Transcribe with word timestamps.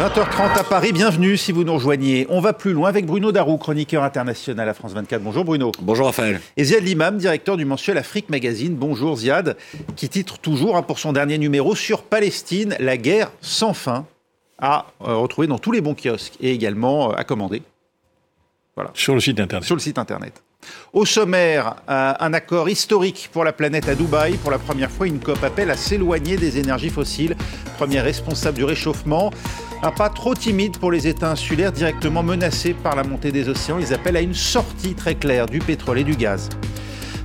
20h30 0.00 0.58
à 0.58 0.64
Paris, 0.64 0.92
bienvenue 0.94 1.36
si 1.36 1.52
vous 1.52 1.62
nous 1.62 1.74
rejoignez. 1.74 2.26
On 2.30 2.40
va 2.40 2.54
plus 2.54 2.72
loin 2.72 2.88
avec 2.88 3.04
Bruno 3.04 3.32
Darou, 3.32 3.58
chroniqueur 3.58 4.02
international 4.02 4.66
à 4.66 4.72
France 4.72 4.94
24. 4.94 5.20
Bonjour 5.20 5.44
Bruno. 5.44 5.72
Bonjour 5.82 6.06
Raphaël. 6.06 6.40
Et 6.56 6.64
Ziad 6.64 6.82
Limam, 6.82 7.18
directeur 7.18 7.58
du 7.58 7.66
mensuel 7.66 7.98
Afrique 7.98 8.30
Magazine. 8.30 8.76
Bonjour 8.76 9.14
Ziad, 9.18 9.58
qui 9.96 10.08
titre 10.08 10.38
toujours 10.38 10.78
hein, 10.78 10.82
pour 10.82 10.98
son 10.98 11.12
dernier 11.12 11.36
numéro 11.36 11.74
sur 11.74 12.02
Palestine, 12.02 12.76
la 12.80 12.96
guerre 12.96 13.30
sans 13.42 13.74
fin, 13.74 14.06
à 14.58 14.86
euh, 15.02 15.16
retrouver 15.16 15.48
dans 15.48 15.58
tous 15.58 15.70
les 15.70 15.82
bons 15.82 15.94
kiosques 15.94 16.38
et 16.40 16.50
également 16.50 17.10
euh, 17.10 17.16
à 17.16 17.24
commander. 17.24 17.60
Voilà. 18.76 18.92
Sur 18.94 19.12
le 19.12 19.20
site 19.20 19.38
internet. 19.38 19.66
Sur 19.66 19.76
le 19.76 19.82
site 19.82 19.98
internet. 19.98 20.42
Au 20.92 21.04
sommaire, 21.04 21.76
euh, 21.88 22.12
un 22.18 22.32
accord 22.32 22.68
historique 22.68 23.30
pour 23.32 23.44
la 23.44 23.52
planète 23.52 23.88
à 23.88 23.94
Dubaï. 23.94 24.34
Pour 24.38 24.50
la 24.50 24.58
première 24.58 24.90
fois, 24.90 25.06
une 25.06 25.20
COP 25.20 25.42
appelle 25.44 25.70
à 25.70 25.76
s'éloigner 25.76 26.36
des 26.36 26.58
énergies 26.58 26.90
fossiles, 26.90 27.36
premier 27.76 28.00
responsable 28.00 28.58
du 28.58 28.64
réchauffement. 28.64 29.30
Un 29.82 29.92
pas 29.92 30.08
trop 30.10 30.34
timide 30.34 30.78
pour 30.78 30.90
les 30.90 31.06
États 31.06 31.30
insulaires 31.30 31.72
directement 31.72 32.22
menacés 32.22 32.74
par 32.74 32.96
la 32.96 33.04
montée 33.04 33.30
des 33.30 33.48
océans. 33.48 33.78
Ils 33.78 33.94
appellent 33.94 34.16
à 34.16 34.20
une 34.20 34.34
sortie 34.34 34.94
très 34.94 35.14
claire 35.14 35.46
du 35.46 35.60
pétrole 35.60 36.00
et 36.00 36.04
du 36.04 36.16
gaz. 36.16 36.50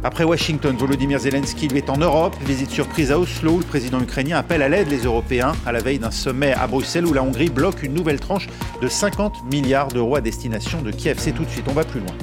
Après 0.03 0.23
Washington, 0.23 0.75
Volodymyr 0.77 1.17
Zelensky 1.17 1.67
lui 1.67 1.80
est 1.80 1.89
en 1.89 1.97
Europe. 1.97 2.36
Visite 2.45 2.70
surprise 2.70 3.11
à 3.11 3.17
Oslo 3.17 3.53
où 3.53 3.59
le 3.59 3.66
président 3.66 3.99
ukrainien 3.99 4.38
appelle 4.38 4.61
à 4.61 4.70
l'aide 4.70 4.89
les 4.89 5.03
Européens 5.05 5.53
à 5.66 5.72
la 5.72 5.80
veille 5.80 5.97
d'un 5.97 6.11
sommet 6.11 6.53
à 6.53 6.67
Bruxelles 6.67 7.08
où 7.08 7.13
la 7.13 7.23
Hongrie 7.23 7.49
bloque 7.49 7.81
une 7.81 7.95
nouvelle 7.95 8.20
tranche 8.20 8.47
de 8.80 8.88
50 8.88 9.52
milliards 9.52 9.88
d'euros 9.88 10.16
à 10.16 10.22
destination 10.22 10.83
de 10.83 10.91
Kiev. 10.91 11.17
C'est 11.20 11.31
tout 11.31 11.44
de 11.44 11.49
suite, 11.49 11.66
on 11.67 11.73
va 11.73 11.83
plus 11.83 12.02
loin. 12.02 12.13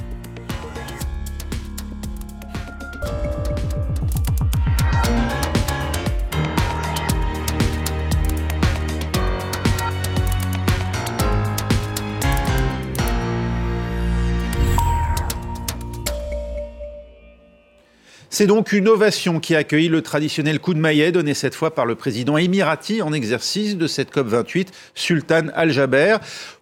C'est 18.33 18.47
donc 18.47 18.71
une 18.71 18.87
ovation 18.87 19.39
qui 19.39 19.53
a 19.53 19.59
accueilli 19.59 19.89
le 19.89 20.01
traditionnel 20.01 20.59
coup 20.59 20.73
de 20.73 20.79
maillet 20.79 21.11
donné 21.11 21.35
cette 21.35 21.53
fois 21.53 21.75
par 21.75 21.85
le 21.85 21.93
président 21.93 22.35
émirati 22.35 23.03
en 23.03 23.13
exercice 23.13 23.77
de 23.77 23.85
cette 23.85 24.11
COP28, 24.11 24.69
Sultan 24.95 25.49
Al-Jaber. 25.53 26.17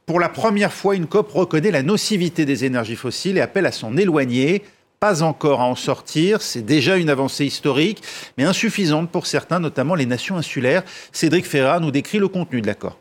Pour 0.05 0.19
la 0.19 0.27
première 0.27 0.73
fois, 0.73 0.97
une 0.97 1.07
COP 1.07 1.31
reconnaît 1.31 1.71
la 1.71 1.81
nocivité 1.81 2.43
des 2.43 2.65
énergies 2.65 2.97
fossiles 2.97 3.37
et 3.37 3.39
appelle 3.39 3.65
à 3.65 3.71
s'en 3.71 3.95
éloigner. 3.95 4.63
Pas 4.99 5.23
encore 5.23 5.61
à 5.61 5.63
en 5.63 5.75
sortir, 5.75 6.41
c'est 6.41 6.61
déjà 6.61 6.97
une 6.97 7.09
avancée 7.09 7.45
historique, 7.45 8.03
mais 8.37 8.43
insuffisante 8.43 9.09
pour 9.09 9.25
certains, 9.25 9.61
notamment 9.61 9.95
les 9.95 10.05
nations 10.05 10.35
insulaires. 10.35 10.83
Cédric 11.13 11.45
Ferrat 11.45 11.79
nous 11.79 11.91
décrit 11.91 12.19
le 12.19 12.27
contenu 12.27 12.59
de 12.59 12.67
l'accord. 12.67 12.99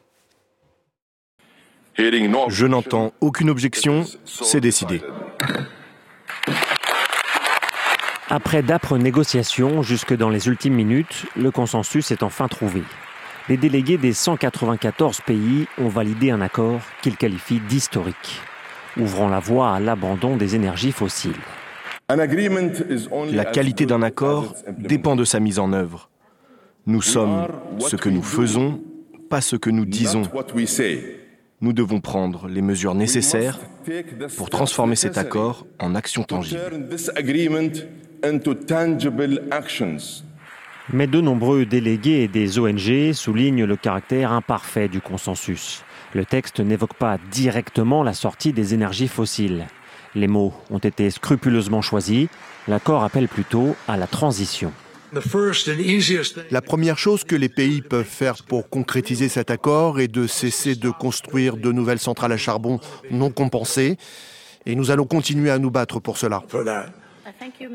Je 1.99 2.67
n'entends 2.67 3.12
aucune 3.21 3.51
objection, 3.51 4.07
c'est 4.25 4.61
décidé. 4.61 5.01
Après 8.33 8.62
d'âpres 8.62 8.97
négociations 8.97 9.83
jusque 9.83 10.17
dans 10.17 10.28
les 10.28 10.47
ultimes 10.47 10.75
minutes, 10.75 11.27
le 11.36 11.50
consensus 11.50 12.12
est 12.12 12.23
enfin 12.23 12.47
trouvé. 12.47 12.84
Les 13.48 13.56
délégués 13.56 13.98
des 13.98 14.12
194 14.12 15.20
pays 15.22 15.67
ont 15.78 15.89
validé 15.89 16.31
un 16.31 16.41
accord 16.41 16.81
qu'ils 17.03 17.17
qualifient 17.17 17.59
d'historique, 17.59 18.41
ouvrant 18.97 19.28
la 19.28 19.41
voie 19.41 19.75
à 19.75 19.81
l'abandon 19.81 20.37
des 20.37 20.55
énergies 20.55 20.92
fossiles. 20.92 21.33
La 22.09 23.45
qualité 23.47 23.84
d'un 23.84 24.03
accord 24.03 24.55
dépend 24.78 25.17
de 25.17 25.25
sa 25.25 25.41
mise 25.41 25.59
en 25.59 25.72
œuvre. 25.72 26.09
Nous 26.87 27.03
sommes 27.03 27.48
ce 27.81 27.97
que 27.97 28.09
nous 28.09 28.22
faisons, 28.22 28.81
pas 29.28 29.41
ce 29.41 29.56
que 29.56 29.70
nous 29.70 29.87
disons. 29.87 30.22
Nous 31.62 31.75
devons 31.75 32.00
prendre 32.00 32.48
les 32.48 32.62
mesures 32.62 32.94
nécessaires 32.94 33.58
pour 34.39 34.48
transformer 34.48 34.97
cet 34.97 35.19
accord 35.19 35.66
en 35.78 35.94
action 35.94 36.22
tangible. 36.22 36.61
Mais 40.93 41.06
de 41.06 41.20
nombreux 41.20 41.66
délégués 41.66 42.22
et 42.22 42.28
des 42.28 42.59
ONG 42.59 43.12
soulignent 43.12 43.65
le 43.65 43.76
caractère 43.76 44.32
imparfait 44.32 44.88
du 44.88 45.03
consensus. 45.03 45.84
Le 46.15 46.25
texte 46.25 46.60
n'évoque 46.60 46.94
pas 46.94 47.19
directement 47.31 48.03
la 48.03 48.15
sortie 48.15 48.54
des 48.54 48.72
énergies 48.72 49.09
fossiles. 49.09 49.66
Les 50.15 50.28
mots 50.28 50.54
ont 50.70 50.78
été 50.78 51.10
scrupuleusement 51.10 51.82
choisis. 51.82 52.28
L'accord 52.69 53.04
appelle 53.04 53.28
plutôt 53.28 53.76
à 53.87 53.99
la 53.99 54.06
transition. 54.06 54.72
La 56.50 56.60
première 56.60 56.98
chose 56.98 57.25
que 57.25 57.37
les 57.37 57.48
pays 57.48 57.82
peuvent 57.82 58.04
faire 58.04 58.43
pour 58.44 58.69
concrétiser 58.69 59.28
cet 59.28 59.50
accord 59.50 60.00
est 60.00 60.09
de 60.09 60.26
cesser 60.26 60.75
de 60.75 60.91
construire 60.91 61.56
de 61.56 61.72
nouvelles 61.72 61.98
centrales 61.98 62.32
à 62.32 62.37
charbon 62.37 62.81
non 63.10 63.31
compensées. 63.31 63.97
Et 64.66 64.75
nous 64.75 64.91
allons 64.91 65.06
continuer 65.06 65.50
à 65.50 65.59
nous 65.59 65.70
battre 65.70 66.00
pour 66.00 66.19
cela. 66.19 66.43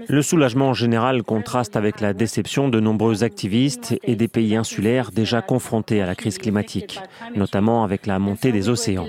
Le 0.08 0.22
soulagement 0.22 0.74
général 0.74 1.24
contraste 1.24 1.76
avec 1.76 2.02
la 2.02 2.14
déception 2.14 2.70
de 2.70 2.80
nombreux 2.80 3.24
activistes 3.24 3.96
et 4.04 4.16
des 4.16 4.28
pays 4.28 4.56
insulaires 4.56 5.12
déjà 5.12 5.42
confrontés 5.42 6.02
à 6.02 6.06
la 6.06 6.16
crise 6.16 6.38
climatique, 6.38 7.00
notamment 7.36 7.84
avec 7.84 8.06
la 8.06 8.20
montée 8.20 8.52
des 8.52 8.70
océans. 8.70 9.08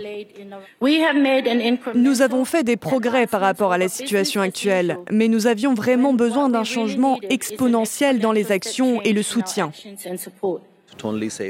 Nous 1.95 2.23
avons 2.23 2.45
fait 2.45 2.63
des 2.65 2.77
progrès 2.77 3.27
par 3.27 3.41
rapport 3.41 3.73
à 3.73 3.79
la 3.79 3.89
situation 3.89 4.41
actuelle, 4.41 4.99
mais 5.11 5.29
nous 5.29 5.47
avions 5.47 5.75
vraiment 5.75 6.13
besoin 6.13 6.49
d'un 6.49 6.65
changement 6.65 7.19
exponentiel 7.31 8.21
dans 8.21 8.33
les 8.33 8.53
actions 8.53 9.01
et 9.03 9.13
le 9.13 9.23
soutien. 9.23 9.73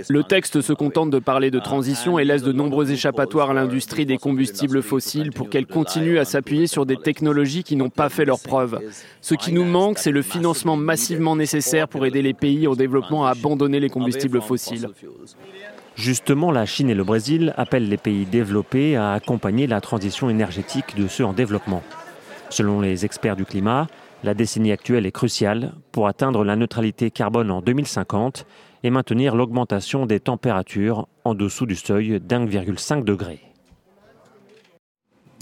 Le 0.08 0.22
texte 0.22 0.60
se 0.60 0.72
contente 0.72 1.10
de 1.10 1.18
parler 1.18 1.50
de 1.50 1.58
transition 1.58 2.18
et 2.18 2.24
laisse 2.24 2.42
de 2.42 2.52
nombreux 2.52 2.90
échappatoires 2.90 3.50
à 3.50 3.54
l'industrie 3.54 4.06
des 4.06 4.18
combustibles 4.18 4.82
fossiles 4.82 5.30
pour 5.30 5.48
qu'elle 5.48 5.66
continue 5.66 6.18
à 6.18 6.24
s'appuyer 6.24 6.66
sur 6.66 6.86
des 6.86 6.96
technologies 6.96 7.62
qui 7.62 7.76
n'ont 7.76 7.90
pas 7.90 8.08
fait 8.08 8.24
leurs 8.24 8.40
preuves. 8.40 8.80
Ce 9.20 9.34
qui 9.34 9.52
nous 9.52 9.64
manque, 9.64 9.98
c'est 9.98 10.10
le 10.10 10.22
financement 10.22 10.76
massivement 10.76 11.36
nécessaire 11.36 11.88
pour 11.88 12.06
aider 12.06 12.22
les 12.22 12.34
pays 12.34 12.66
en 12.66 12.74
développement 12.74 13.26
à 13.26 13.30
abandonner 13.30 13.80
les 13.80 13.90
combustibles 13.90 14.40
fossiles. 14.40 14.88
Justement, 15.94 16.50
la 16.50 16.66
Chine 16.66 16.90
et 16.90 16.94
le 16.94 17.04
Brésil 17.04 17.54
appellent 17.56 17.88
les 17.88 17.96
pays 17.96 18.26
développés 18.26 18.96
à 18.96 19.12
accompagner 19.12 19.66
la 19.66 19.80
transition 19.80 20.28
énergétique 20.28 20.96
de 20.96 21.08
ceux 21.08 21.24
en 21.24 21.32
développement. 21.32 21.82
Selon 22.50 22.80
les 22.80 23.04
experts 23.04 23.36
du 23.36 23.44
climat, 23.44 23.86
la 24.22 24.34
décennie 24.34 24.72
actuelle 24.72 25.06
est 25.06 25.12
cruciale 25.12 25.72
pour 25.92 26.06
atteindre 26.06 26.44
la 26.44 26.56
neutralité 26.56 27.10
carbone 27.10 27.50
en 27.50 27.60
2050 27.62 28.46
et 28.82 28.90
maintenir 28.90 29.34
l'augmentation 29.34 30.06
des 30.06 30.20
températures 30.20 31.08
en 31.24 31.34
dessous 31.34 31.66
du 31.66 31.76
seuil 31.76 32.20
d'1,5 32.20 33.04
degré. 33.04 33.45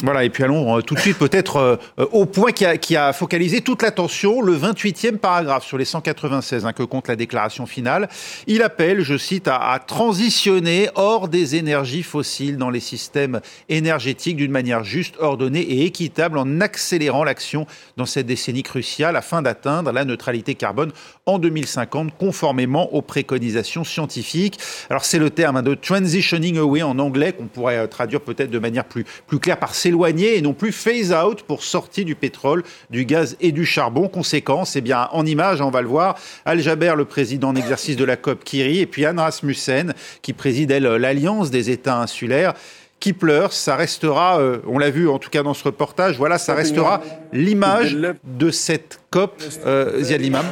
Voilà, 0.03 0.25
et 0.25 0.31
puis 0.31 0.43
allons 0.43 0.77
euh, 0.77 0.81
tout 0.81 0.97
de 0.97 1.01
suite 1.01 1.19
peut-être 1.19 1.57
euh, 1.57 1.77
euh, 2.01 2.07
au 2.11 2.27
point 2.27 2.51
qui 2.51 2.97
a, 2.97 3.13
focalisé 3.13 3.61
toute 3.61 3.83
l'attention, 3.83 4.41
le 4.41 4.57
28e 4.57 5.19
paragraphe 5.19 5.65
sur 5.65 5.79
les 5.79 5.85
196 5.85 6.67
hein, 6.67 6.73
que 6.73 6.83
compte 6.83 7.07
la 7.07 7.15
déclaration 7.15 7.65
finale. 7.65 8.09
Il 8.49 8.63
appelle, 8.63 9.03
je 9.03 9.17
cite, 9.17 9.47
à, 9.47 9.71
à 9.71 9.79
transitionner 9.79 10.89
hors 10.97 11.29
des 11.29 11.55
énergies 11.55 12.03
fossiles 12.03 12.57
dans 12.57 12.71
les 12.71 12.81
systèmes 12.81 13.41
énergétiques 13.69 14.37
d'une 14.37 14.51
manière 14.51 14.83
juste, 14.83 15.15
ordonnée 15.21 15.61
et 15.61 15.85
équitable 15.85 16.39
en 16.39 16.61
accélérant 16.61 17.23
l'action 17.23 17.67
dans 17.97 18.07
cette 18.07 18.27
décennie 18.27 18.65
cruciale 18.65 19.15
afin 19.15 19.43
d'atteindre 19.43 19.93
la 19.93 20.05
neutralité 20.05 20.57
carbone 20.57 20.91
en 21.25 21.39
2050 21.39 22.19
conformément 22.19 22.93
aux 22.93 23.03
préconisations 23.03 23.85
scientifiques. 23.85 24.59
Alors 24.91 25.05
c'est 25.05 25.21
le 25.21 25.31
terme 25.31 25.59
hein, 25.59 25.63
de 25.63 25.75
transitioning 25.75 26.59
away 26.59 26.83
en 26.83 26.99
anglais 26.99 27.33
qu'on 27.33 27.47
pourrait 27.47 27.87
traduire 27.87 28.21
peut-être 28.21 28.51
de 28.51 28.59
manière 28.59 28.85
plus, 28.85 29.05
plus 29.29 29.39
claire 29.39 29.59
par 29.59 29.75
s'éloigner 29.85 30.39
et 30.39 30.41
non 30.41 30.55
plus 30.55 30.73
phase 30.73 31.13
out 31.13 31.43
pour 31.43 31.63
sortir 31.63 32.07
du 32.07 32.15
pétrole, 32.15 32.63
du 32.89 33.05
gaz 33.05 33.37
et 33.43 33.53
du 33.53 33.67
charbon. 33.67 34.09
Conséquence, 34.09 34.77
eh 34.77 34.81
bien, 34.81 35.11
en 35.13 35.27
image, 35.27 35.61
on 35.61 35.69
va 35.69 35.83
le 35.83 35.89
voir, 35.89 36.19
Al 36.47 36.59
Jaber, 36.61 36.95
le 36.97 37.05
président 37.05 37.49
en 37.49 37.55
exercice 37.55 37.97
de 37.97 38.05
la 38.05 38.17
COP 38.17 38.45
Kiri, 38.45 38.81
et 38.81 38.87
puis 38.87 39.05
Anne 39.05 39.19
Rasmussen, 39.19 39.93
qui 40.23 40.33
préside, 40.33 40.71
elle, 40.71 40.85
l'Alliance 40.85 41.51
des 41.51 41.69
États 41.69 41.99
insulaires 41.99 42.55
qui 42.99 43.13
pleure, 43.13 43.53
ça 43.53 43.77
restera, 43.77 44.41
euh, 44.41 44.61
on 44.67 44.79
l'a 44.79 44.89
vu 44.89 45.11
en 45.11 45.19
tout 45.19 45.29
cas 45.29 45.43
dans 45.43 45.53
ce 45.53 45.65
reportage, 45.65 46.17
voilà, 46.17 46.39
ça 46.39 46.55
restera 46.55 47.03
l'image 47.35 47.95
de 48.25 48.51
cette 48.51 49.01
COP, 49.11 49.43
euh, 49.67 50.03
Ziad 50.03 50.23
Limam. 50.23 50.47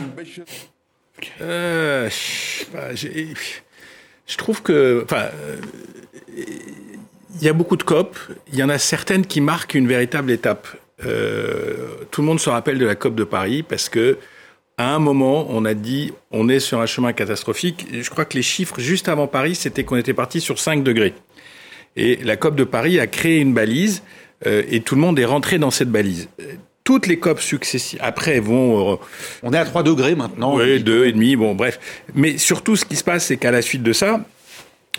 Euh, 1.40 2.10
je 4.26 4.36
trouve 4.36 4.60
que, 4.60 5.02
enfin, 5.04 5.28
il 7.40 7.46
y 7.46 7.48
a 7.48 7.52
beaucoup 7.52 7.76
de 7.76 7.82
COP. 7.82 8.16
Il 8.52 8.58
y 8.58 8.62
en 8.62 8.68
a 8.68 8.78
certaines 8.78 9.26
qui 9.26 9.40
marquent 9.40 9.74
une 9.74 9.88
véritable 9.88 10.30
étape. 10.30 10.68
Euh, 11.04 11.74
tout 12.10 12.20
le 12.20 12.26
monde 12.26 12.40
se 12.40 12.50
rappelle 12.50 12.78
de 12.78 12.86
la 12.86 12.94
COP 12.94 13.14
de 13.14 13.24
Paris 13.24 13.62
parce 13.62 13.88
que 13.88 14.18
à 14.78 14.94
un 14.94 14.98
moment, 14.98 15.46
on 15.50 15.64
a 15.64 15.74
dit 15.74 16.12
on 16.30 16.48
est 16.48 16.60
sur 16.60 16.80
un 16.80 16.86
chemin 16.86 17.12
catastrophique. 17.12 17.86
je 17.92 18.08
crois 18.10 18.24
que 18.24 18.36
les 18.36 18.42
chiffres 18.42 18.80
juste 18.80 19.08
avant 19.08 19.26
Paris, 19.26 19.54
c'était 19.54 19.84
qu'on 19.84 19.96
était 19.96 20.14
parti 20.14 20.40
sur 20.40 20.58
5 20.58 20.82
degrés. 20.82 21.14
Et 21.96 22.16
la 22.16 22.36
COP 22.36 22.54
de 22.54 22.64
Paris 22.64 22.98
a 22.98 23.06
créé 23.06 23.38
une 23.38 23.52
balise 23.52 24.02
euh, 24.46 24.62
et 24.68 24.80
tout 24.80 24.94
le 24.94 25.00
monde 25.00 25.18
est 25.18 25.24
rentré 25.24 25.58
dans 25.58 25.70
cette 25.70 25.90
balise. 25.90 26.28
Toutes 26.84 27.06
les 27.06 27.18
COP 27.18 27.40
successives 27.40 27.98
après 28.02 28.40
vont. 28.40 28.94
Euh, 28.94 28.96
on 29.42 29.52
est 29.52 29.58
à 29.58 29.64
3 29.64 29.82
degrés 29.82 30.14
maintenant. 30.14 30.56
Oui, 30.56 30.82
2 30.82 31.06
et 31.06 31.12
demi. 31.12 31.36
Bon, 31.36 31.54
bref. 31.54 31.78
Mais 32.14 32.38
surtout, 32.38 32.76
ce 32.76 32.84
qui 32.84 32.96
se 32.96 33.04
passe, 33.04 33.26
c'est 33.26 33.36
qu'à 33.36 33.50
la 33.50 33.62
suite 33.62 33.82
de 33.82 33.92
ça, 33.92 34.20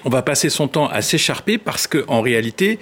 on 0.06 0.10
va 0.10 0.22
passer 0.22 0.50
son 0.50 0.68
temps 0.68 0.88
à 0.88 1.02
s'écharper 1.02 1.58
parce 1.58 1.88
que 1.88 2.04
en 2.08 2.22
réalité, 2.22 2.80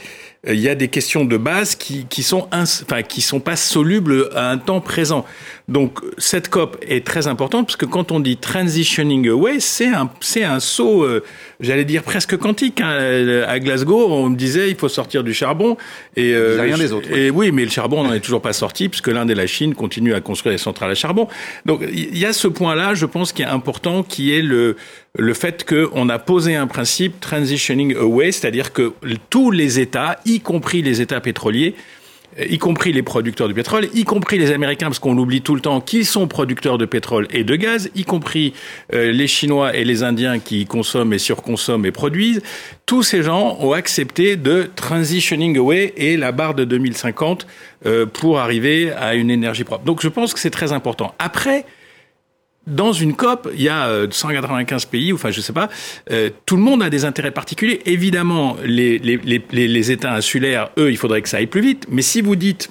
euh, 0.47 0.55
il 0.55 0.59
y 0.59 0.69
a 0.69 0.75
des 0.75 0.87
questions 0.87 1.23
de 1.23 1.37
base 1.37 1.75
qui, 1.75 2.05
qui 2.05 2.23
sont 2.23 2.47
enfin 2.51 3.03
qui 3.03 3.21
sont 3.21 3.39
pas 3.39 3.55
solubles 3.55 4.29
à 4.35 4.49
un 4.49 4.57
temps 4.57 4.81
présent. 4.81 5.25
Donc 5.67 5.99
cette 6.17 6.49
COP 6.49 6.77
est 6.87 7.05
très 7.05 7.27
importante 7.27 7.67
parce 7.67 7.75
que 7.75 7.85
quand 7.85 8.11
on 8.11 8.19
dit 8.19 8.37
transitioning 8.37 9.29
away, 9.29 9.59
c'est 9.59 9.87
un 9.87 10.09
c'est 10.19 10.43
un 10.43 10.59
saut, 10.59 11.03
euh, 11.03 11.23
j'allais 11.59 11.85
dire 11.85 12.03
presque 12.03 12.37
quantique. 12.37 12.81
Hein. 12.81 13.43
À 13.47 13.59
Glasgow, 13.59 14.07
on 14.11 14.29
me 14.29 14.35
disait 14.35 14.69
il 14.69 14.75
faut 14.75 14.89
sortir 14.89 15.23
du 15.23 15.33
charbon 15.33 15.77
et 16.15 16.33
euh, 16.33 16.59
rien 16.59 16.77
des 16.77 16.91
autres. 16.91 17.11
Et 17.11 17.29
oui, 17.29 17.51
mais 17.51 17.63
le 17.63 17.71
charbon 17.71 18.03
n'en 18.03 18.13
est 18.13 18.19
toujours 18.19 18.41
pas 18.41 18.53
sorti 18.53 18.89
puisque 18.89 19.07
l'Inde 19.09 19.29
et 19.29 19.35
la 19.35 19.47
Chine 19.47 19.75
continuent 19.75 20.15
à 20.15 20.21
construire 20.21 20.53
des 20.53 20.61
centrales 20.61 20.91
à 20.91 20.95
charbon. 20.95 21.27
Donc 21.65 21.81
il 21.87 22.17
y 22.17 22.25
a 22.25 22.33
ce 22.33 22.47
point-là, 22.47 22.95
je 22.95 23.05
pense, 23.05 23.31
qui 23.31 23.43
est 23.43 23.45
important, 23.45 24.01
qui 24.01 24.33
est 24.33 24.41
le 24.41 24.75
le 25.17 25.33
fait 25.33 25.65
qu'on 25.65 26.09
a 26.09 26.19
posé 26.19 26.55
un 26.55 26.67
principe 26.67 27.19
transitioning 27.19 27.95
away, 27.95 28.31
c'est-à-dire 28.31 28.71
que 28.71 28.93
tous 29.29 29.51
les 29.51 29.79
États, 29.79 30.19
y 30.25 30.39
compris 30.39 30.81
les 30.81 31.01
États 31.01 31.19
pétroliers, 31.19 31.75
y 32.49 32.57
compris 32.57 32.93
les 32.93 33.03
producteurs 33.03 33.49
de 33.49 33.53
pétrole, 33.53 33.89
y 33.93 34.05
compris 34.05 34.37
les 34.37 34.51
Américains, 34.51 34.87
parce 34.87 34.99
qu'on 34.99 35.17
oublie 35.17 35.41
tout 35.41 35.53
le 35.53 35.59
temps 35.59 35.81
qu'ils 35.81 36.05
sont 36.05 36.27
producteurs 36.27 36.77
de 36.77 36.85
pétrole 36.85 37.27
et 37.31 37.43
de 37.43 37.55
gaz, 37.57 37.91
y 37.93 38.05
compris 38.05 38.53
euh, 38.93 39.11
les 39.11 39.27
Chinois 39.27 39.75
et 39.75 39.83
les 39.83 40.03
Indiens 40.03 40.39
qui 40.39 40.65
consomment 40.65 41.11
et 41.11 41.19
surconsomment 41.19 41.85
et 41.85 41.91
produisent, 41.91 42.41
tous 42.85 43.03
ces 43.03 43.21
gens 43.21 43.57
ont 43.59 43.73
accepté 43.73 44.37
de 44.37 44.69
transitioning 44.77 45.57
away 45.57 45.93
et 45.97 46.15
la 46.15 46.31
barre 46.31 46.53
de 46.53 46.63
2050 46.63 47.47
euh, 47.85 48.05
pour 48.05 48.39
arriver 48.39 48.91
à 48.91 49.15
une 49.15 49.29
énergie 49.29 49.65
propre. 49.65 49.83
Donc 49.83 50.01
je 50.01 50.07
pense 50.07 50.33
que 50.33 50.39
c'est 50.39 50.51
très 50.51 50.71
important. 50.71 51.13
Après, 51.19 51.65
dans 52.67 52.93
une 52.93 53.15
COP, 53.15 53.49
il 53.55 53.61
y 53.61 53.69
a 53.69 54.05
195 54.09 54.83
euh, 54.83 54.87
pays, 54.89 55.13
enfin 55.13 55.31
je 55.31 55.41
sais 55.41 55.53
pas, 55.53 55.69
euh, 56.11 56.29
tout 56.45 56.55
le 56.55 56.61
monde 56.61 56.83
a 56.83 56.89
des 56.89 57.05
intérêts 57.05 57.31
particuliers. 57.31 57.81
Évidemment, 57.85 58.57
les, 58.63 58.99
les, 58.99 59.17
les, 59.51 59.91
États 59.91 60.13
insulaires, 60.13 60.69
eux, 60.77 60.91
il 60.91 60.97
faudrait 60.97 61.21
que 61.21 61.29
ça 61.29 61.37
aille 61.37 61.47
plus 61.47 61.61
vite. 61.61 61.87
Mais 61.89 62.03
si 62.03 62.21
vous 62.21 62.35
dites, 62.35 62.69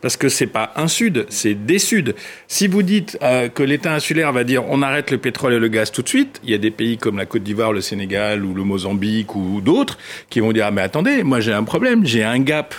parce 0.00 0.16
que 0.16 0.28
c'est 0.28 0.46
pas 0.46 0.72
un 0.76 0.88
sud, 0.88 1.26
c'est 1.28 1.54
des 1.54 1.78
suds, 1.78 2.14
si 2.46 2.66
vous 2.68 2.82
dites 2.82 3.18
euh, 3.22 3.48
que 3.48 3.62
l'État 3.62 3.94
insulaire 3.94 4.32
va 4.32 4.44
dire 4.44 4.64
on 4.68 4.82
arrête 4.82 5.10
le 5.10 5.18
pétrole 5.18 5.54
et 5.54 5.58
le 5.58 5.68
gaz 5.68 5.90
tout 5.90 6.02
de 6.02 6.08
suite, 6.08 6.40
il 6.44 6.50
y 6.50 6.54
a 6.54 6.58
des 6.58 6.70
pays 6.70 6.98
comme 6.98 7.18
la 7.18 7.26
Côte 7.26 7.42
d'Ivoire, 7.42 7.72
le 7.72 7.80
Sénégal 7.80 8.44
ou 8.44 8.54
le 8.54 8.64
Mozambique 8.64 9.34
ou 9.34 9.60
d'autres 9.60 9.98
qui 10.28 10.40
vont 10.40 10.52
dire 10.52 10.66
ah 10.66 10.70
mais 10.70 10.82
attendez, 10.82 11.22
moi 11.22 11.40
j'ai 11.40 11.52
un 11.52 11.64
problème, 11.64 12.04
j'ai 12.04 12.24
un 12.24 12.40
gap 12.40 12.74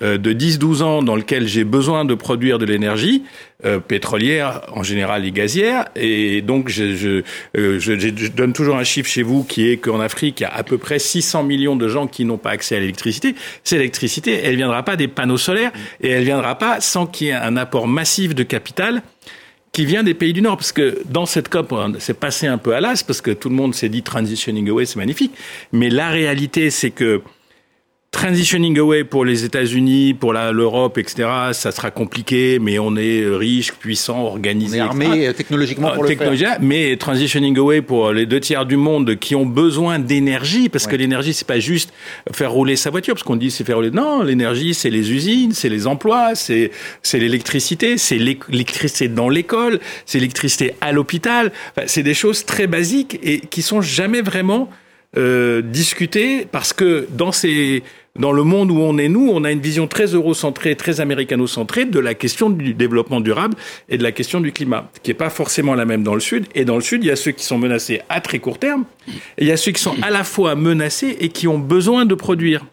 de 0.00 0.32
10-12 0.32 0.82
ans 0.82 1.02
dans 1.02 1.16
lequel 1.16 1.48
j'ai 1.48 1.64
besoin 1.64 2.04
de 2.04 2.14
produire 2.14 2.58
de 2.58 2.66
l'énergie 2.66 3.22
euh, 3.64 3.80
pétrolière 3.80 4.60
en 4.74 4.82
général 4.82 5.24
et 5.24 5.32
gazière 5.32 5.86
et 5.96 6.42
donc 6.42 6.68
je, 6.68 6.94
je, 6.94 7.22
euh, 7.56 7.78
je, 7.78 7.98
je, 7.98 8.28
donne 8.28 8.52
toujours 8.52 8.76
un 8.76 8.84
chiffre 8.84 9.08
chez 9.08 9.22
vous 9.22 9.42
qui 9.44 9.70
est 9.70 9.78
qu'en 9.78 9.98
Afrique 9.98 10.40
il 10.40 10.42
y 10.42 10.46
a 10.46 10.54
à 10.54 10.62
peu 10.62 10.76
près 10.76 10.98
600 10.98 11.42
millions 11.44 11.76
de 11.76 11.88
gens 11.88 12.06
qui 12.06 12.26
n'ont 12.26 12.36
pas 12.36 12.50
accès 12.50 12.76
à 12.76 12.80
l'électricité. 12.80 13.34
Cette 13.64 13.78
électricité, 13.78 14.38
elle 14.44 14.56
viendra 14.56 14.82
pas 14.82 14.96
des 14.96 15.08
panneaux 15.08 15.38
solaires 15.38 15.72
et 16.02 16.10
elle 16.10 16.24
viendra 16.24 16.58
pas 16.58 16.82
sans 16.82 17.06
qu'il 17.06 17.28
y 17.28 17.30
ait 17.30 17.32
un 17.32 17.56
apport 17.56 17.88
massif 17.88 18.34
de 18.34 18.42
capital 18.42 19.02
qui 19.72 19.86
vient 19.86 20.02
des 20.02 20.14
pays 20.14 20.32
du 20.32 20.42
Nord. 20.42 20.56
Parce 20.56 20.72
que 20.72 21.02
dans 21.06 21.26
cette 21.26 21.48
COP, 21.48 21.74
c'est 21.98 22.18
passé 22.18 22.46
un 22.46 22.58
peu 22.58 22.74
à 22.74 22.80
l'as, 22.80 23.02
parce 23.02 23.20
que 23.20 23.30
tout 23.30 23.48
le 23.48 23.54
monde 23.54 23.74
s'est 23.74 23.88
dit 23.88 24.02
transitioning 24.02 24.68
away, 24.70 24.86
c'est 24.86 24.96
magnifique. 24.96 25.32
Mais 25.72 25.90
la 25.90 26.08
réalité, 26.08 26.70
c'est 26.70 26.90
que 26.90 27.22
Transitioning 28.16 28.78
away 28.78 29.04
pour 29.04 29.26
les 29.26 29.44
États-Unis, 29.44 30.14
pour 30.14 30.32
l'Europe, 30.32 30.96
etc. 30.96 31.28
Ça 31.52 31.70
sera 31.70 31.90
compliqué, 31.90 32.58
mais 32.58 32.78
on 32.78 32.96
est 32.96 33.22
riche, 33.26 33.72
puissant, 33.72 34.22
organisé. 34.24 34.80
Armé 34.80 35.30
technologiquement 35.36 35.90
pour 35.92 36.02
le 36.02 36.16
faire. 36.16 36.58
Mais 36.62 36.96
transitioning 36.96 37.58
away 37.58 37.82
pour 37.82 38.12
les 38.12 38.24
deux 38.24 38.40
tiers 38.40 38.64
du 38.64 38.78
monde 38.78 39.16
qui 39.16 39.34
ont 39.34 39.44
besoin 39.44 39.98
d'énergie, 39.98 40.70
parce 40.70 40.86
que 40.86 40.96
l'énergie 40.96 41.34
c'est 41.34 41.46
pas 41.46 41.60
juste 41.60 41.92
faire 42.32 42.52
rouler 42.52 42.76
sa 42.76 42.88
voiture, 42.88 43.12
parce 43.12 43.22
qu'on 43.22 43.36
dit 43.36 43.50
c'est 43.50 43.64
faire 43.64 43.76
rouler. 43.76 43.90
Non, 43.90 44.22
l'énergie 44.22 44.72
c'est 44.72 44.90
les 44.90 45.12
usines, 45.12 45.52
c'est 45.52 45.68
les 45.68 45.86
emplois, 45.86 46.34
c'est 46.34 46.70
c'est 47.02 47.18
l'électricité, 47.18 47.98
c'est 47.98 48.16
l'électricité 48.16 49.08
dans 49.08 49.28
l'école, 49.28 49.78
c'est 50.06 50.18
l'électricité 50.18 50.72
à 50.80 50.90
l'hôpital. 50.90 51.52
Enfin, 51.76 51.86
c'est 51.86 52.02
des 52.02 52.14
choses 52.14 52.46
très 52.46 52.66
basiques 52.66 53.18
et 53.22 53.40
qui 53.40 53.60
sont 53.60 53.82
jamais 53.82 54.22
vraiment 54.22 54.70
euh, 55.16 55.62
discutées 55.62 56.46
parce 56.50 56.72
que 56.72 57.06
dans 57.10 57.32
ces 57.32 57.82
dans 58.18 58.32
le 58.32 58.44
monde 58.44 58.70
où 58.70 58.78
on 58.78 58.96
est 58.98 59.08
nous, 59.08 59.28
on 59.30 59.44
a 59.44 59.52
une 59.52 59.60
vision 59.60 59.86
très 59.86 60.06
eurocentrée, 60.06 60.74
très 60.74 61.00
américano-centrée 61.00 61.84
de 61.84 61.98
la 61.98 62.14
question 62.14 62.50
du 62.50 62.74
développement 62.74 63.20
durable 63.20 63.56
et 63.88 63.98
de 63.98 64.02
la 64.02 64.12
question 64.12 64.40
du 64.40 64.52
climat, 64.52 64.90
qui 65.02 65.10
n'est 65.10 65.14
pas 65.14 65.30
forcément 65.30 65.74
la 65.74 65.84
même 65.84 66.02
dans 66.02 66.14
le 66.14 66.20
Sud. 66.20 66.46
Et 66.54 66.64
dans 66.64 66.76
le 66.76 66.80
Sud, 66.80 67.04
il 67.04 67.08
y 67.08 67.10
a 67.10 67.16
ceux 67.16 67.32
qui 67.32 67.44
sont 67.44 67.58
menacés 67.58 68.00
à 68.08 68.20
très 68.20 68.38
court 68.38 68.58
terme, 68.58 68.84
et 69.08 69.42
il 69.42 69.46
y 69.46 69.52
a 69.52 69.56
ceux 69.56 69.72
qui 69.72 69.82
sont 69.82 69.94
à 70.02 70.10
la 70.10 70.24
fois 70.24 70.54
menacés 70.54 71.16
et 71.20 71.28
qui 71.28 71.46
ont 71.46 71.58
besoin 71.58 72.06
de 72.06 72.14
produire. 72.14 72.64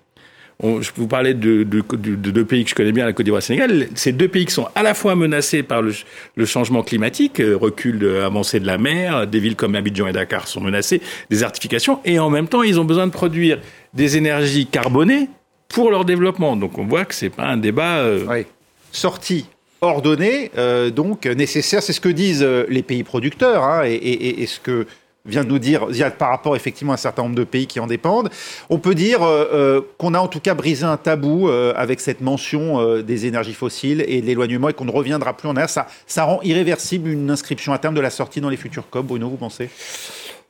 Je 0.61 0.91
vous 0.95 1.07
parlais 1.07 1.33
de, 1.33 1.63
de, 1.63 1.81
deux 2.15 2.45
pays 2.45 2.63
que 2.63 2.69
je 2.69 2.75
connais 2.75 2.91
bien, 2.91 3.05
la 3.05 3.13
Côte 3.13 3.25
d'Ivoire 3.25 3.39
et 3.39 3.41
le 3.41 3.45
Sénégal. 3.45 3.87
Ces 3.95 4.11
deux 4.11 4.27
pays 4.27 4.45
qui 4.45 4.53
sont 4.53 4.67
à 4.75 4.83
la 4.83 4.93
fois 4.93 5.15
menacés 5.15 5.63
par 5.63 5.81
le, 5.81 6.45
changement 6.45 6.83
climatique, 6.83 7.39
euh, 7.39 7.55
recul 7.55 7.99
de, 7.99 8.19
avancée 8.19 8.59
de 8.59 8.67
la 8.67 8.77
mer, 8.77 9.27
des 9.27 9.39
villes 9.39 9.55
comme 9.55 9.75
Abidjan 9.75 10.07
et 10.07 10.13
Dakar 10.13 10.47
sont 10.47 10.61
menacées, 10.61 11.01
désertification, 11.29 11.99
et 12.05 12.19
en 12.19 12.29
même 12.29 12.47
temps, 12.47 12.63
ils 12.63 12.79
ont 12.79 12.85
besoin 12.85 13.07
de 13.07 13.11
produire 13.11 13.59
des 13.93 14.17
énergies 14.17 14.67
carbonées 14.67 15.29
pour 15.69 15.91
leur 15.91 16.05
développement. 16.05 16.55
Donc 16.55 16.77
on 16.77 16.85
voit 16.85 17.05
que 17.05 17.15
c'est 17.15 17.29
pas 17.29 17.45
un 17.45 17.57
débat 17.57 17.97
euh... 17.97 18.43
sorti 18.91 19.47
ordonné, 19.81 20.51
euh, 20.57 20.91
donc 20.91 21.25
nécessaire. 21.25 21.83
C'est 21.83 21.93
ce 21.93 21.99
que 21.99 22.09
disent 22.09 22.47
les 22.69 22.83
pays 22.83 23.03
producteurs 23.03 23.63
hein, 23.63 23.83
et, 23.85 24.45
ce 24.47 24.59
que 24.59 24.87
vient 25.25 25.43
de 25.43 25.49
nous 25.49 25.59
dire 25.59 25.87
par 26.17 26.29
rapport 26.29 26.55
effectivement 26.55 26.93
à 26.93 26.95
un 26.95 26.97
certain 26.97 27.23
nombre 27.23 27.35
de 27.35 27.43
pays 27.43 27.65
qui 27.65 27.79
en 27.79 27.87
dépendent. 27.87 28.29
On 28.69 28.77
peut 28.77 28.95
dire 28.95 29.23
euh, 29.23 29.47
euh 29.53 29.81
qu'on 29.97 30.13
a 30.13 30.19
en 30.19 30.27
tout 30.27 30.39
cas 30.39 30.53
brisé 30.53 30.83
un 30.83 30.97
tabou 30.97 31.47
euh, 31.47 31.73
avec 31.77 32.01
cette 32.01 32.19
mention 32.21 33.01
des 33.01 33.25
énergies 33.25 33.53
fossiles 33.53 34.03
et 34.07 34.21
de 34.21 34.25
l'éloignement 34.25 34.69
et 34.69 34.73
qu'on 34.73 34.85
ne 34.85 34.91
reviendra 34.91 35.35
plus 35.35 35.47
en 35.47 35.55
arrière. 35.55 35.69
Ça, 35.69 35.87
ça 36.07 36.25
rend 36.25 36.41
irréversible 36.43 37.09
une 37.09 37.29
inscription 37.31 37.71
à 37.73 37.77
terme 37.77 37.95
de 37.95 38.01
la 38.01 38.09
sortie 38.09 38.41
dans 38.41 38.49
les 38.49 38.57
futurs 38.57 38.89
COP. 38.89 39.05
Bruno, 39.05 39.29
vous 39.29 39.37
pensez? 39.37 39.69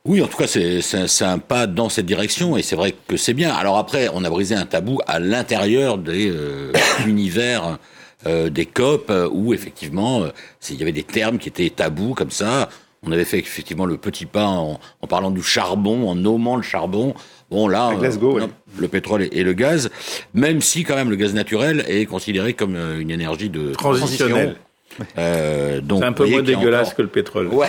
Oui, 0.06 0.20
en 0.20 0.26
tout 0.26 0.36
cas, 0.36 0.46
c'est 0.46 1.24
un 1.24 1.38
pas 1.38 1.66
dans 1.66 1.88
cette 1.88 2.04
direction 2.04 2.56
et 2.58 2.62
c'est 2.62 2.76
vrai 2.76 2.94
que 3.06 3.16
c'est 3.16 3.32
bien. 3.32 3.54
Alors 3.54 3.78
après, 3.78 4.10
on 4.12 4.22
a 4.24 4.28
brisé 4.28 4.54
un 4.54 4.66
tabou 4.66 4.98
à 5.06 5.18
l'intérieur 5.18 5.96
des 5.96 6.30
euh, 6.30 6.72
univers 7.06 7.78
euh, 8.26 8.50
des 8.50 8.66
COP 8.66 9.10
où 9.32 9.54
effectivement, 9.54 10.26
il 10.68 10.76
y 10.76 10.82
avait 10.82 10.92
des 10.92 11.04
termes 11.04 11.38
qui 11.38 11.48
étaient 11.48 11.70
tabous 11.70 12.14
comme 12.14 12.30
ça. 12.30 12.68
On 13.06 13.12
avait 13.12 13.24
fait 13.24 13.38
effectivement 13.38 13.86
le 13.86 13.96
petit 13.96 14.26
pas 14.26 14.46
en, 14.46 14.80
en 15.00 15.06
parlant 15.06 15.30
du 15.30 15.42
charbon, 15.42 16.08
en 16.08 16.14
nommant 16.14 16.56
le 16.56 16.62
charbon. 16.62 17.14
Bon 17.50 17.68
là, 17.68 17.92
le 18.78 18.88
pétrole 18.88 19.28
et, 19.30 19.42
le 19.42 19.52
gaz, 19.52 19.90
même 20.32 20.60
si 20.60 20.82
quand 20.82 20.96
même 20.96 21.10
le 21.10 21.16
gaz 21.16 21.34
naturel 21.34 21.84
est 21.88 22.06
considéré 22.06 22.54
comme 22.54 22.76
une 22.76 23.10
énergie 23.10 23.50
de 23.50 23.72
transitionnelle. 23.72 24.56
donc 25.82 26.00
c'est 26.00 26.04
un 26.04 26.12
peu 26.12 26.26
moins 26.26 26.42
dégueulasse 26.42 26.94
que 26.94 27.02
le 27.02 27.08
pétrole. 27.08 27.48
Ouais. 27.48 27.68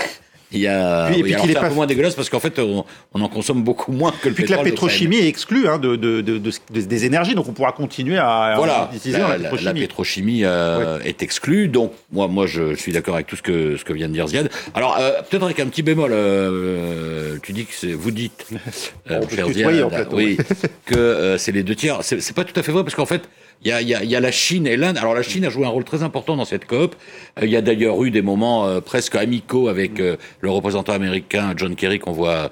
Il 0.51 0.59
y 0.59 0.67
a, 0.67 1.07
puis, 1.07 1.23
puis 1.23 1.33
est 1.33 1.57
un 1.57 1.67
peu 1.69 1.73
moins 1.73 1.87
dégueulasse 1.87 2.15
parce 2.15 2.29
qu'en 2.29 2.39
fait, 2.39 2.59
on, 2.59 2.85
en 3.13 3.27
consomme 3.29 3.63
beaucoup 3.63 3.91
moins 3.91 4.11
que 4.11 4.29
le 4.29 4.35
puis 4.35 4.43
pétrole. 4.43 4.59
que 4.59 4.63
la 4.63 4.71
pétrochimie 4.71 5.17
est 5.17 5.27
exclue 5.27 5.67
hein, 5.67 5.79
de, 5.79 5.95
de, 5.95 6.21
de, 6.21 6.51
des 6.69 7.05
énergies, 7.05 7.35
donc 7.35 7.47
on 7.49 7.53
pourra 7.53 7.71
continuer 7.71 8.17
à 8.17 8.53
voilà, 8.57 8.89
utiliser 8.93 9.19
la, 9.19 9.37
la, 9.37 9.49
pétrochimie. 9.49 9.65
La 9.65 9.73
pétrochimie 9.73 10.41
euh, 10.43 10.99
est 11.03 11.23
exclue, 11.23 11.67
donc 11.67 11.93
moi, 12.11 12.27
moi 12.27 12.45
je 12.45 12.75
suis 12.75 12.91
d'accord 12.91 13.15
avec 13.15 13.27
tout 13.27 13.35
ce 13.35 13.41
que, 13.41 13.75
ce 13.75 13.83
que 13.83 13.93
vient 13.93 14.07
de 14.07 14.13
dire 14.13 14.27
Ziad. 14.27 14.49
Alors, 14.75 14.97
euh, 14.99 15.21
peut-être 15.29 15.43
avec 15.43 15.59
un 15.59 15.67
petit 15.67 15.81
bémol, 15.81 16.11
euh, 16.13 17.37
tu 17.41 17.51
dis 17.51 17.65
que 17.65 17.73
c'est, 17.73 17.93
vous 17.93 18.11
dites, 18.11 18.45
cher 19.07 19.49
Ziad, 19.51 20.07
oui, 20.11 20.37
que 20.85 21.35
c'est 21.37 21.51
les 21.51 21.63
deux 21.63 21.75
tiers. 21.75 21.99
C'est 22.01 22.35
pas 22.35 22.43
tout 22.43 22.57
à 22.59 22.63
fait 22.63 22.71
vrai 22.71 22.83
parce 22.83 22.95
qu'en 22.95 23.05
fait, 23.05 23.27
il 23.63 23.69
y 23.69 23.71
a, 23.71 23.81
y, 23.81 23.95
a, 23.95 24.03
y 24.03 24.15
a, 24.15 24.19
la 24.19 24.31
Chine 24.31 24.67
et 24.67 24.77
l'Inde. 24.77 24.97
Alors 24.97 25.13
la 25.13 25.23
Chine 25.23 25.45
a 25.45 25.49
joué 25.49 25.65
un 25.65 25.69
rôle 25.69 25.83
très 25.83 26.03
important 26.03 26.35
dans 26.35 26.45
cette 26.45 26.65
COP. 26.65 26.95
Euh, 27.39 27.45
il 27.45 27.51
y 27.51 27.55
a 27.55 27.61
d'ailleurs 27.61 28.03
eu 28.03 28.11
des 28.11 28.21
moments 28.21 28.67
euh, 28.67 28.81
presque 28.81 29.15
amicaux 29.15 29.69
avec 29.69 29.99
euh, 29.99 30.17
le 30.45 30.51
représentant 30.51 30.93
américain 30.93 31.53
John 31.57 31.75
Kerry 31.75 31.99
qu'on 31.99 32.11
voit 32.11 32.49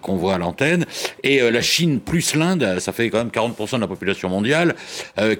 qu'on 0.00 0.16
voit 0.16 0.34
à 0.34 0.38
l'antenne. 0.38 0.86
Et 1.22 1.50
la 1.50 1.60
Chine 1.60 2.00
plus 2.00 2.34
l'Inde, 2.34 2.78
ça 2.78 2.92
fait 2.92 3.10
quand 3.10 3.18
même 3.18 3.28
40% 3.28 3.76
de 3.76 3.80
la 3.80 3.86
population 3.86 4.28
mondiale, 4.28 4.74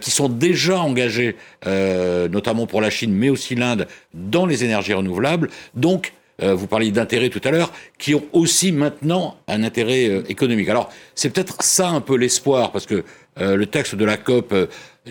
qui 0.00 0.10
sont 0.10 0.28
déjà 0.28 0.78
engagés, 0.80 1.36
notamment 1.64 2.66
pour 2.66 2.80
la 2.80 2.90
Chine, 2.90 3.12
mais 3.12 3.30
aussi 3.30 3.54
l'Inde, 3.54 3.86
dans 4.12 4.46
les 4.46 4.64
énergies 4.64 4.94
renouvelables. 4.94 5.48
Donc 5.74 6.12
vous 6.42 6.66
parliez 6.66 6.90
d'intérêt 6.90 7.28
tout 7.28 7.40
à 7.44 7.50
l'heure, 7.50 7.72
qui 7.98 8.14
ont 8.14 8.24
aussi 8.32 8.72
maintenant 8.72 9.36
un 9.48 9.62
intérêt 9.62 10.22
économique. 10.28 10.68
Alors 10.68 10.90
c'est 11.14 11.30
peut-être 11.30 11.62
ça 11.62 11.88
un 11.88 12.00
peu 12.00 12.16
l'espoir, 12.16 12.72
parce 12.72 12.86
que 12.86 13.04
le 13.38 13.66
texte 13.66 13.94
de 13.94 14.04
la 14.04 14.16
COP 14.16 14.52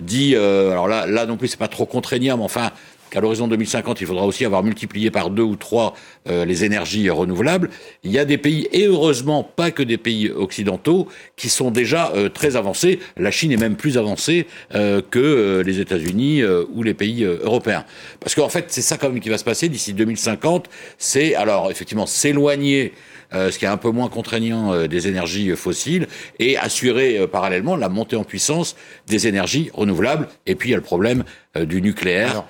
dit, 0.02 0.36
euh, 0.36 0.72
alors 0.72 0.88
là, 0.88 1.06
là 1.06 1.26
non 1.26 1.38
plus 1.38 1.50
c'est 1.50 1.58
pas 1.58 1.68
trop 1.68 1.86
contraignant, 1.86 2.38
mais 2.38 2.44
enfin 2.44 2.72
qu'à 3.14 3.22
l'horizon 3.22 3.48
2050, 3.48 4.02
il 4.02 4.08
faudra 4.08 4.26
aussi 4.26 4.44
avoir 4.44 4.64
multiplié 4.64 5.12
par 5.12 5.30
deux 5.30 5.44
ou 5.44 5.56
trois 5.56 5.94
euh, 6.28 6.46
les 6.46 6.66
énergies 6.66 7.12
renouvelables. 7.12 7.70
Il 8.04 8.12
y 8.12 8.18
a 8.18 8.26
des 8.26 8.40
pays, 8.40 8.68
et 8.72 8.88
heureusement 8.88 9.44
pas 9.44 9.70
que 9.70 9.84
des 9.84 9.98
pays 9.98 10.32
occidentaux, 10.32 11.08
qui 11.36 11.50
sont 11.50 11.70
déjà 11.70 12.12
euh, 12.16 12.30
très 12.30 12.56
avancés. 12.56 13.00
La 13.16 13.30
Chine 13.30 13.52
est 13.52 13.58
même 13.58 13.76
plus 13.76 14.00
avancée 14.00 14.48
euh, 14.74 15.04
que 15.12 15.62
les 15.64 15.80
États-Unis 15.80 16.44
ou 16.74 16.82
les 16.82 16.96
pays 16.96 17.24
européens. 17.24 17.86
Parce 18.20 18.34
qu'en 18.34 18.50
fait, 18.50 18.66
c'est 18.70 18.82
ça 18.82 18.98
quand 18.98 19.10
même 19.10 19.20
qui 19.20 19.30
va 19.30 19.38
se 19.38 19.44
passer 19.44 19.70
d'ici 19.70 19.94
2050. 19.94 20.68
C'est 20.98 21.36
alors 21.36 21.70
effectivement 21.70 22.08
s'éloigner 22.08 22.94
ce 23.32 23.58
qui 23.58 23.66
est 23.66 23.70
un 23.70 23.78
peu 23.78 23.90
moins 23.90 24.10
contraignant 24.10 24.86
des 24.86 25.08
énergies 25.08 25.56
fossiles, 25.56 26.08
et 26.40 26.58
assurer 26.58 27.28
parallèlement 27.28 27.76
la 27.76 27.90
montée 27.90 28.16
en 28.16 28.24
puissance 28.24 28.76
des 29.08 29.28
énergies 29.28 29.70
renouvelables. 29.74 30.28
Et 30.46 30.56
puis 30.56 30.70
il 30.70 30.72
y 30.72 30.76
a 30.76 30.78
le 30.78 30.84
problème 30.84 31.24
du 31.56 31.82
nucléaire. 31.82 32.46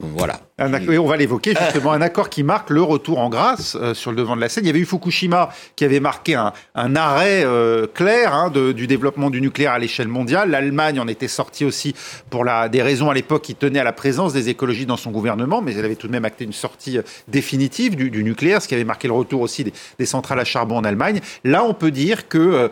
Voilà. 0.00 0.38
on 0.60 1.06
va 1.06 1.16
l'évoquer 1.16 1.54
justement, 1.60 1.90
un 1.90 2.00
accord 2.00 2.30
qui 2.30 2.44
marque 2.44 2.70
le 2.70 2.82
retour 2.82 3.18
en 3.18 3.28
grâce 3.28 3.76
euh, 3.80 3.94
sur 3.94 4.12
le 4.12 4.16
devant 4.16 4.36
de 4.36 4.40
la 4.40 4.48
scène. 4.48 4.62
Il 4.62 4.68
y 4.68 4.70
avait 4.70 4.78
eu 4.78 4.84
Fukushima 4.84 5.48
qui 5.74 5.84
avait 5.84 5.98
marqué 5.98 6.36
un, 6.36 6.52
arrêt 6.94 7.42
euh, 7.44 7.88
clair 7.92 8.32
hein, 8.32 8.50
du 8.50 8.86
développement 8.86 9.28
du 9.28 9.40
nucléaire 9.40 9.72
à 9.72 9.78
l'échelle 9.80 10.06
mondiale. 10.06 10.50
L'Allemagne 10.50 11.00
en 11.00 11.08
était 11.08 11.26
sortie 11.26 11.64
aussi 11.64 11.96
pour 12.30 12.44
la, 12.44 12.68
des 12.68 12.80
raisons 12.80 13.10
à 13.10 13.14
l'époque 13.14 13.42
qui 13.42 13.56
tenaient 13.56 13.80
à 13.80 13.84
la 13.84 13.92
présence 13.92 14.32
des 14.32 14.48
écologistes 14.48 14.86
dans 14.86 14.96
son 14.96 15.10
gouvernement, 15.10 15.62
mais 15.62 15.74
elle 15.74 15.84
avait 15.84 15.96
tout 15.96 16.06
de 16.06 16.12
même 16.12 16.24
acté 16.24 16.44
une 16.44 16.52
sortie 16.52 16.98
euh, 16.98 17.02
définitive 17.26 17.96
du, 17.96 18.22
nucléaire, 18.22 18.62
ce 18.62 18.68
qui 18.68 18.74
avait 18.74 18.84
marqué 18.84 19.08
le 19.08 19.14
retour 19.14 19.40
aussi 19.40 19.64
des, 19.64 20.06
centrales 20.06 20.38
à 20.38 20.44
charbon 20.44 20.76
en 20.76 20.84
Allemagne. 20.84 21.20
Là, 21.42 21.64
on 21.64 21.74
peut 21.74 21.90
dire 21.90 22.28
que 22.28 22.70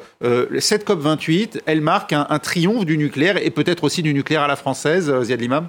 cette 0.60 0.84
COP 0.84 1.00
28, 1.00 1.62
elle 1.66 1.80
marque 1.80 2.12
un, 2.12 2.26
un 2.30 2.38
triomphe 2.38 2.84
du 2.84 2.96
nucléaire 2.96 3.36
et 3.36 3.50
peut-être 3.50 3.82
aussi 3.84 4.02
du 4.02 4.14
nucléaire 4.14 4.42
à 4.42 4.48
la 4.48 4.56
française, 4.56 5.12
Ziad 5.22 5.40
Limam? 5.40 5.68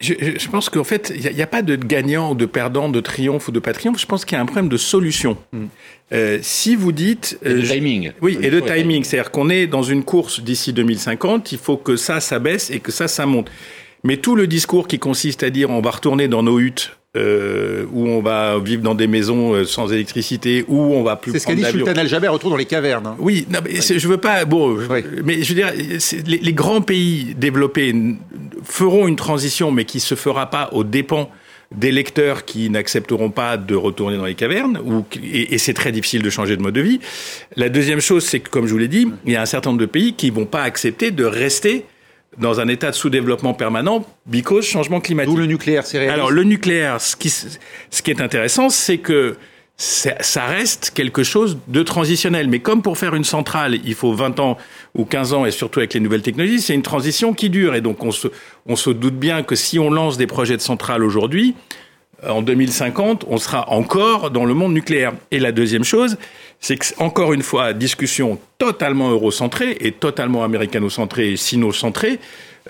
Je, 0.00 0.14
je, 0.38 0.48
pense 0.48 0.68
qu'en 0.68 0.84
fait, 0.84 1.12
il 1.14 1.34
n'y 1.34 1.40
a, 1.40 1.44
a, 1.44 1.46
pas 1.46 1.62
de 1.62 1.76
gagnant 1.76 2.32
ou 2.32 2.34
de 2.34 2.46
perdant, 2.46 2.88
de 2.88 3.00
triomphe 3.00 3.48
ou 3.48 3.52
de 3.52 3.60
pas 3.60 3.72
triomphe. 3.72 3.98
Je 3.98 4.06
pense 4.06 4.24
qu'il 4.24 4.36
y 4.36 4.38
a 4.38 4.42
un 4.42 4.46
problème 4.46 4.68
de 4.68 4.76
solution. 4.76 5.36
Mm. 5.52 5.64
Euh, 6.12 6.38
si 6.42 6.76
vous 6.76 6.92
dites... 6.92 7.38
Et 7.42 7.48
de 7.48 7.58
euh, 7.58 7.62
timing. 7.62 8.12
Oui, 8.20 8.38
et 8.42 8.50
de 8.50 8.60
timing. 8.60 9.04
C'est-à-dire 9.04 9.30
qu'on 9.30 9.48
est 9.48 9.66
dans 9.66 9.82
une 9.82 10.04
course 10.04 10.40
d'ici 10.40 10.72
2050, 10.72 11.52
il 11.52 11.58
faut 11.58 11.76
que 11.76 11.96
ça, 11.96 12.20
ça 12.20 12.38
baisse 12.38 12.70
et 12.70 12.80
que 12.80 12.92
ça, 12.92 13.08
ça 13.08 13.26
monte. 13.26 13.50
Mais 14.04 14.18
tout 14.18 14.36
le 14.36 14.46
discours 14.46 14.86
qui 14.86 14.98
consiste 14.98 15.42
à 15.42 15.50
dire 15.50 15.70
on 15.70 15.80
va 15.80 15.90
retourner 15.90 16.28
dans 16.28 16.42
nos 16.42 16.60
huttes 16.60 16.96
euh, 17.16 17.84
où 17.92 18.06
on 18.06 18.20
va 18.20 18.58
vivre 18.58 18.82
dans 18.82 18.94
des 18.94 19.06
maisons 19.06 19.54
euh, 19.54 19.64
sans 19.64 19.92
électricité, 19.92 20.64
où 20.68 20.78
on 20.78 21.02
va 21.02 21.16
plus. 21.16 21.32
C'est 21.32 21.38
ce 21.38 21.46
qu'a 21.46 21.54
dit 21.54 21.64
Sultan 21.64 21.92
Al-Jaber, 21.92 22.28
retour 22.28 22.50
dans 22.50 22.56
les 22.56 22.66
cavernes. 22.66 23.06
Hein. 23.06 23.16
Oui, 23.18 23.46
non, 23.50 23.60
mais 23.64 23.80
je 23.80 24.08
veux 24.08 24.18
pas. 24.18 24.44
Bon, 24.44 24.76
mais 25.24 25.42
je 25.42 25.48
veux 25.48 25.54
dire, 25.54 25.72
les, 26.26 26.38
les, 26.38 26.52
grands 26.52 26.82
pays 26.82 27.34
développés 27.36 27.94
feront 28.62 29.08
une 29.08 29.16
transition, 29.16 29.70
mais 29.70 29.84
qui 29.84 30.00
se 30.00 30.14
fera 30.14 30.50
pas 30.50 30.68
aux 30.72 30.84
dépens 30.84 31.30
d'électeurs 31.74 32.44
qui 32.44 32.70
n'accepteront 32.70 33.30
pas 33.30 33.56
de 33.56 33.74
retourner 33.74 34.16
dans 34.16 34.26
les 34.26 34.34
cavernes, 34.34 34.78
ou, 34.84 35.04
et, 35.22 35.54
et 35.54 35.58
c'est 35.58 35.74
très 35.74 35.92
difficile 35.92 36.22
de 36.22 36.30
changer 36.30 36.56
de 36.56 36.62
mode 36.62 36.74
de 36.74 36.80
vie. 36.80 37.00
La 37.56 37.68
deuxième 37.68 38.00
chose, 38.00 38.24
c'est 38.24 38.40
que, 38.40 38.50
comme 38.50 38.66
je 38.66 38.72
vous 38.72 38.78
l'ai 38.78 38.88
dit, 38.88 39.08
il 39.24 39.32
y 39.32 39.36
a 39.36 39.42
un 39.42 39.46
certain 39.46 39.70
nombre 39.70 39.80
de 39.80 39.86
pays 39.86 40.14
qui 40.14 40.30
vont 40.30 40.46
pas 40.46 40.62
accepter 40.62 41.10
de 41.10 41.24
rester 41.24 41.84
dans 42.38 42.60
un 42.60 42.68
état 42.68 42.90
de 42.90 42.94
sous-développement 42.94 43.54
permanent, 43.54 44.04
because 44.26 44.64
changement 44.64 45.00
climatique. 45.00 45.32
D'où 45.32 45.40
le 45.40 45.46
nucléaire, 45.46 45.86
c'est 45.86 46.06
Alors 46.08 46.30
le 46.30 46.44
nucléaire, 46.44 47.00
ce 47.00 47.16
qui, 47.16 47.30
ce 47.30 48.02
qui 48.02 48.10
est 48.10 48.20
intéressant, 48.20 48.68
c'est 48.68 48.98
que 48.98 49.36
ça 49.78 50.44
reste 50.46 50.92
quelque 50.94 51.22
chose 51.22 51.58
de 51.68 51.82
transitionnel. 51.82 52.48
Mais 52.48 52.60
comme 52.60 52.80
pour 52.80 52.96
faire 52.96 53.14
une 53.14 53.24
centrale, 53.24 53.78
il 53.84 53.94
faut 53.94 54.12
20 54.12 54.40
ans 54.40 54.56
ou 54.94 55.04
15 55.04 55.32
ans, 55.34 55.46
et 55.46 55.50
surtout 55.50 55.80
avec 55.80 55.92
les 55.94 56.00
nouvelles 56.00 56.22
technologies, 56.22 56.60
c'est 56.60 56.74
une 56.74 56.82
transition 56.82 57.34
qui 57.34 57.50
dure. 57.50 57.74
Et 57.74 57.82
donc 57.82 58.02
on 58.02 58.10
se, 58.10 58.28
on 58.66 58.76
se 58.76 58.90
doute 58.90 59.16
bien 59.16 59.42
que 59.42 59.54
si 59.54 59.78
on 59.78 59.90
lance 59.90 60.16
des 60.16 60.26
projets 60.26 60.56
de 60.56 60.62
centrales 60.62 61.04
aujourd'hui, 61.04 61.54
en 62.26 62.42
2050, 62.42 63.24
on 63.28 63.38
sera 63.38 63.70
encore 63.70 64.30
dans 64.30 64.44
le 64.44 64.54
monde 64.54 64.72
nucléaire. 64.72 65.12
Et 65.30 65.38
la 65.38 65.52
deuxième 65.52 65.84
chose, 65.84 66.16
c'est 66.60 66.76
que, 66.76 66.86
encore 66.98 67.32
une 67.32 67.42
fois, 67.42 67.72
discussion 67.72 68.38
totalement 68.58 69.10
eurocentrée 69.10 69.76
et 69.80 69.92
totalement 69.92 70.42
américano-centrée 70.44 71.32
et 71.32 71.36
sino-centrée, 71.36 72.18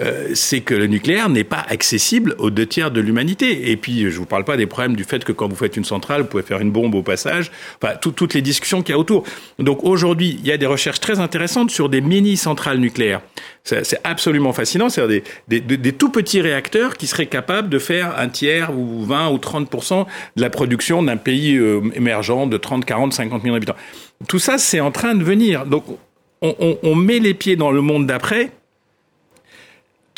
euh, 0.01 0.31
c'est 0.35 0.61
que 0.61 0.75
le 0.75 0.87
nucléaire 0.87 1.29
n'est 1.29 1.45
pas 1.45 1.65
accessible 1.69 2.35
aux 2.39 2.51
deux 2.51 2.67
tiers 2.67 2.91
de 2.91 3.01
l'humanité. 3.01 3.71
Et 3.71 3.77
puis, 3.77 4.03
je 4.03 4.07
ne 4.07 4.13
vous 4.13 4.27
parle 4.27 4.45
pas 4.45 4.57
des 4.57 4.67
problèmes 4.67 4.97
du 4.97 5.05
fait 5.05 5.25
que 5.25 5.33
quand 5.33 5.49
vous 5.49 5.57
faites 5.57 5.77
une 5.77 5.85
centrale, 5.85 6.23
vous 6.23 6.29
pouvez 6.29 6.43
faire 6.43 6.61
une 6.61 6.71
bombe 6.71 6.95
au 6.95 7.03
passage, 7.03 7.51
enfin, 7.83 7.95
toutes 7.97 8.35
les 8.35 8.43
discussions 8.43 8.83
qu'il 8.83 8.93
y 8.93 8.97
a 8.97 8.99
autour. 8.99 9.25
Donc 9.59 9.85
aujourd'hui, 9.85 10.39
il 10.41 10.47
y 10.47 10.53
a 10.53 10.57
des 10.57 10.67
recherches 10.67 11.01
très 11.01 11.21
intéressantes 11.21 11.71
sur 11.71 11.89
des 11.89 12.01
mini-centrales 12.01 12.79
nucléaires. 12.79 13.21
C'est 13.65 14.01
absolument 14.05 14.53
fascinant, 14.53 14.89
c'est 14.89 15.07
des, 15.09 15.25
des, 15.49 15.61
des, 15.61 15.93
tout 15.93 16.11
petits 16.11 16.41
réacteurs 16.41 16.97
qui 16.97 17.09
seraient 17.09 17.27
capables 17.27 17.69
de 17.69 17.81
faire 17.81 18.17
un 18.17 18.29
tiers 18.29 18.73
ou 18.73 19.05
20 19.05 19.31
ou 19.31 19.39
30 19.39 20.07
de 20.37 20.41
la 20.41 20.51
production 20.51 21.03
d'un 21.03 21.17
pays 21.17 21.57
euh, 21.57 21.81
émergent 21.95 22.47
de 22.47 22.57
30, 22.57 22.85
40, 22.85 23.13
50 23.13 23.43
millions 23.43 23.55
d'habitants. 23.55 23.75
Tout 24.29 24.39
ça, 24.39 24.59
c'est 24.59 24.79
en 24.79 24.93
train 24.93 25.17
de 25.17 25.25
venir. 25.25 25.67
Donc, 25.67 25.85
on, 26.43 26.55
on, 26.61 26.79
on 26.85 26.95
met 26.95 27.19
les 27.19 27.35
pieds 27.35 27.57
dans 27.57 27.73
le 27.73 27.81
monde 27.81 28.07
d'après 28.07 28.53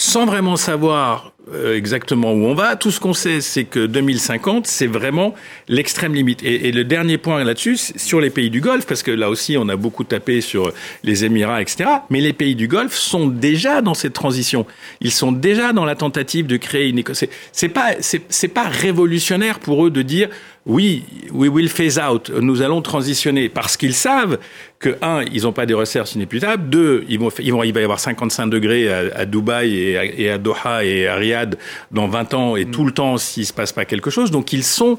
sans 0.00 0.26
vraiment 0.26 0.56
savoir 0.56 1.32
euh, 1.52 1.76
exactement 1.76 2.32
où 2.32 2.44
on 2.44 2.54
va. 2.54 2.76
Tout 2.76 2.90
ce 2.90 3.00
qu'on 3.00 3.14
sait, 3.14 3.40
c'est 3.40 3.64
que 3.64 3.86
2050, 3.86 4.66
c'est 4.66 4.86
vraiment 4.86 5.34
l'extrême 5.66 6.14
limite. 6.14 6.42
Et, 6.42 6.68
et, 6.68 6.72
le 6.72 6.84
dernier 6.84 7.18
point 7.18 7.42
là-dessus, 7.42 7.76
sur 7.96 8.20
les 8.20 8.30
pays 8.30 8.50
du 8.50 8.60
Golfe, 8.60 8.86
parce 8.86 9.02
que 9.02 9.10
là 9.10 9.30
aussi, 9.30 9.56
on 9.58 9.68
a 9.68 9.76
beaucoup 9.76 10.04
tapé 10.04 10.40
sur 10.40 10.72
les 11.02 11.24
Émirats, 11.24 11.62
etc. 11.62 11.88
Mais 12.10 12.20
les 12.20 12.32
pays 12.32 12.54
du 12.54 12.68
Golfe 12.68 12.94
sont 12.94 13.26
déjà 13.28 13.80
dans 13.80 13.94
cette 13.94 14.12
transition. 14.12 14.66
Ils 15.00 15.10
sont 15.10 15.32
déjà 15.32 15.72
dans 15.72 15.84
la 15.84 15.94
tentative 15.94 16.46
de 16.46 16.56
créer 16.58 16.88
une 16.88 16.98
économie. 16.98 17.28
C'est 17.52 17.68
pas, 17.68 17.94
c'est 18.00 18.48
pas 18.48 18.68
révolutionnaire 18.68 19.58
pour 19.58 19.86
eux 19.86 19.90
de 19.90 20.02
dire 20.02 20.28
oui, 20.68 21.02
we 21.32 21.48
will 21.48 21.70
phase 21.70 21.98
out, 21.98 22.28
nous 22.28 22.60
allons 22.60 22.82
transitionner, 22.82 23.48
parce 23.48 23.78
qu'ils 23.78 23.94
savent 23.94 24.38
que, 24.78 24.96
un, 25.00 25.24
ils 25.32 25.44
n'ont 25.44 25.52
pas 25.52 25.64
des 25.64 25.72
recherches 25.72 26.14
inépuisables, 26.14 26.68
deux, 26.68 27.06
ils 27.08 27.18
vont, 27.18 27.30
ils 27.38 27.52
vont, 27.52 27.62
il 27.62 27.72
va 27.72 27.80
y 27.80 27.84
avoir 27.84 27.98
55 27.98 28.48
degrés 28.48 28.92
à, 28.92 28.98
à 29.16 29.24
Dubaï 29.24 29.74
et 29.74 29.98
à, 29.98 30.04
et 30.04 30.30
à, 30.30 30.36
Doha 30.36 30.84
et 30.84 31.08
à 31.08 31.16
Riyad 31.16 31.56
dans 31.90 32.06
20 32.06 32.34
ans 32.34 32.56
et 32.56 32.66
tout 32.66 32.84
le 32.84 32.92
temps 32.92 33.16
s'il 33.16 33.44
ne 33.44 33.46
se 33.46 33.54
passe 33.54 33.72
pas 33.72 33.86
quelque 33.86 34.10
chose. 34.10 34.30
Donc 34.30 34.52
ils 34.52 34.62
sont 34.62 34.98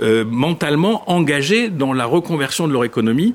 euh, 0.00 0.24
mentalement 0.24 1.10
engagés 1.10 1.68
dans 1.68 1.92
la 1.92 2.04
reconversion 2.04 2.68
de 2.68 2.72
leur 2.72 2.84
économie, 2.84 3.34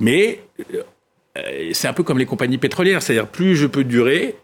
mais 0.00 0.40
euh, 0.74 1.70
c'est 1.72 1.88
un 1.88 1.92
peu 1.92 2.02
comme 2.02 2.18
les 2.18 2.26
compagnies 2.26 2.56
pétrolières, 2.56 3.02
c'est-à-dire 3.02 3.26
plus 3.26 3.54
je 3.54 3.66
peux 3.66 3.84
durer, 3.84 4.34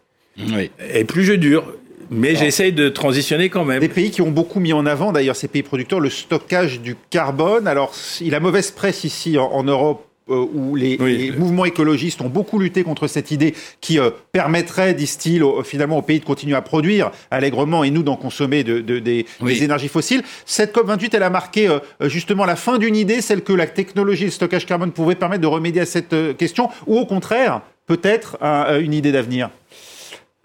et 0.92 1.04
plus 1.04 1.24
je 1.24 1.32
dure. 1.32 1.72
Mais 2.11 2.34
j'essaye 2.37 2.73
de 2.73 2.88
transitionner 2.88 3.49
quand 3.49 3.64
même. 3.64 3.80
Des 3.80 3.88
pays 3.88 4.11
qui 4.11 4.23
ont 4.23 4.30
beaucoup 4.30 4.61
mis 4.61 4.73
en 4.73 4.87
avant, 4.87 5.12
d'ailleurs, 5.12 5.37
ces 5.37 5.49
pays 5.49 5.62
producteurs, 5.62 6.00
le 6.00 6.11
stockage 6.11 6.80
du 6.80 6.96
carbone. 7.11 7.66
Alors, 7.66 7.92
il 8.20 8.34
a 8.34 8.40
mauvaise 8.40 8.70
presse 8.70 9.04
ici 9.04 9.38
en, 9.38 9.62
Europe 9.64 10.06
euh, 10.30 10.46
où 10.54 10.75
les, 10.75 11.32
mouvements 11.37 11.64
écologistes 11.66 12.20
ont 12.23 12.28
beaucoup 12.28 12.58
lutté 12.58 12.82
contre 12.82 13.08
cette 13.08 13.30
idée 13.30 13.54
qui 13.80 13.99
euh, 13.99 14.11
permettrait, 14.32 14.94
disent-ils, 14.94 15.44
finalement 15.64 15.99
au 15.99 16.02
pays 16.02 16.18
de 16.18 16.25
continuer 16.25 16.56
à 16.56 16.62
produire 16.62 17.11
allègrement 17.30 17.84
et 17.84 17.90
nous 17.90 18.02
d'en 18.02 18.16
consommer 18.16 18.64
de, 18.64 18.80
des, 18.80 19.26
énergies 19.62 19.88
fossiles. 19.88 20.23
Cette 20.46 20.75
COP28, 20.75 21.11
elle 21.12 21.23
a 21.23 21.30
marqué 21.30 21.68
euh, 21.68 21.78
justement 22.08 22.46
la 22.46 22.56
fin 22.56 22.78
d'une 22.78 22.96
idée, 22.96 23.20
celle 23.20 23.42
que 23.42 23.52
la 23.52 23.66
technologie 23.66 24.26
de 24.26 24.30
stockage 24.30 24.66
carbone 24.66 24.92
pouvait 24.92 25.14
permettre 25.14 25.42
de 25.42 25.46
remédier 25.46 25.82
à 25.82 25.87
cette 25.87 26.14
question, 26.38 26.70
ou 26.87 26.99
au 26.99 27.04
contraire, 27.04 27.61
peut-être 27.87 28.38
une 28.80 28.94
idée 28.94 29.12
d'avenir. 29.12 29.50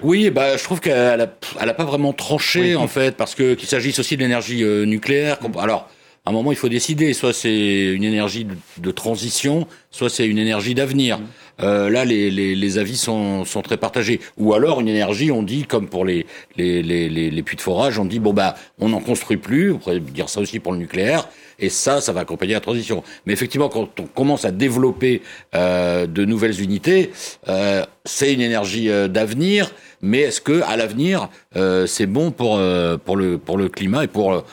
Oui, 0.02 0.30
bah, 0.30 0.58
je 0.58 0.64
trouve 0.64 0.80
qu'elle 0.80 1.22
a, 1.22 1.34
elle 1.62 1.70
a 1.70 1.74
pas 1.74 1.84
vraiment 1.84 2.14
tranché 2.14 2.76
en 2.76 2.88
fait, 2.88 3.16
parce 3.16 3.36
que 3.36 3.54
qu'il 3.54 3.68
s'agisse 3.68 4.00
aussi 4.00 4.16
de 4.16 4.22
l'énergie 4.22 4.64
euh, 4.64 4.86
nucléaire. 4.86 5.38
Alors, 5.60 5.90
à 6.26 6.32
un 6.32 6.34
moment, 6.34 6.52
il 6.52 6.58
faut 6.58 6.70
décider. 6.70 7.14
Soit 7.14 7.34
c'est 7.34 7.94
une 7.94 8.04
énergie 8.04 8.46
de, 8.78 8.92
transition, 8.92 9.68
soit 9.92 10.10
c'est 10.10 10.28
une 10.28 10.38
énergie 10.38 10.76
d'avenir. 10.76 11.20
Mmh. 11.20 11.24
Euh, 11.62 11.90
là, 11.90 12.06
les, 12.06 12.32
les, 12.32 12.56
les, 12.56 12.78
avis 12.78 12.98
sont, 12.98 13.44
sont 13.46 13.62
très 13.62 13.78
partagés. 13.78 14.20
Ou 14.38 14.54
alors 14.54 14.80
une 14.80 14.88
énergie, 14.88 15.32
on 15.32 15.44
dit, 15.44 15.64
comme 15.64 15.90
pour 15.90 16.06
les, 16.06 16.26
les, 16.56 16.82
les, 16.82 17.10
les 17.10 17.44
puits 17.44 17.58
de 17.58 17.62
forage, 17.62 18.00
on 18.00 18.06
dit 18.06 18.20
bon 18.20 18.34
bah, 18.34 18.56
on 18.80 18.90
n'en 18.90 19.02
construit 19.02 19.38
plus. 19.38 19.74
On 19.74 19.78
pourrait 19.80 20.00
dire 20.00 20.30
ça 20.30 20.40
aussi 20.40 20.60
pour 20.60 20.72
le 20.72 20.78
nucléaire. 20.78 21.28
Et 21.60 21.70
ça, 21.70 22.02
ça 22.02 22.14
va 22.14 22.22
accompagner 22.22 22.54
la 22.54 22.62
transition. 22.62 23.04
Mais 23.26 23.34
effectivement, 23.34 23.70
quand 23.70 24.00
on 24.00 24.06
commence 24.06 24.46
à 24.46 24.52
développer 24.52 25.22
euh, 25.56 26.08
de 26.08 26.26
nouvelles 26.26 26.62
unités, 26.62 27.12
euh, 27.48 27.86
c'est 28.06 28.34
une 28.34 28.42
énergie 28.42 28.90
euh, 28.90 29.08
d'avenir 29.08 29.72
mais 30.02 30.22
est-ce 30.22 30.42
que 30.42 30.62
à 30.64 30.78
l'avenir 30.78 31.30
euh, 31.56 31.86
c'est 31.86 32.06
bon 32.06 32.32
pour 32.32 32.58
euh, 32.58 32.98
pour 32.98 33.18
le 33.18 33.38
pour 33.38 33.58
le 33.58 33.70
climat 33.70 34.04
et 34.04 34.08
pour 34.08 34.34
euh, 34.34 34.44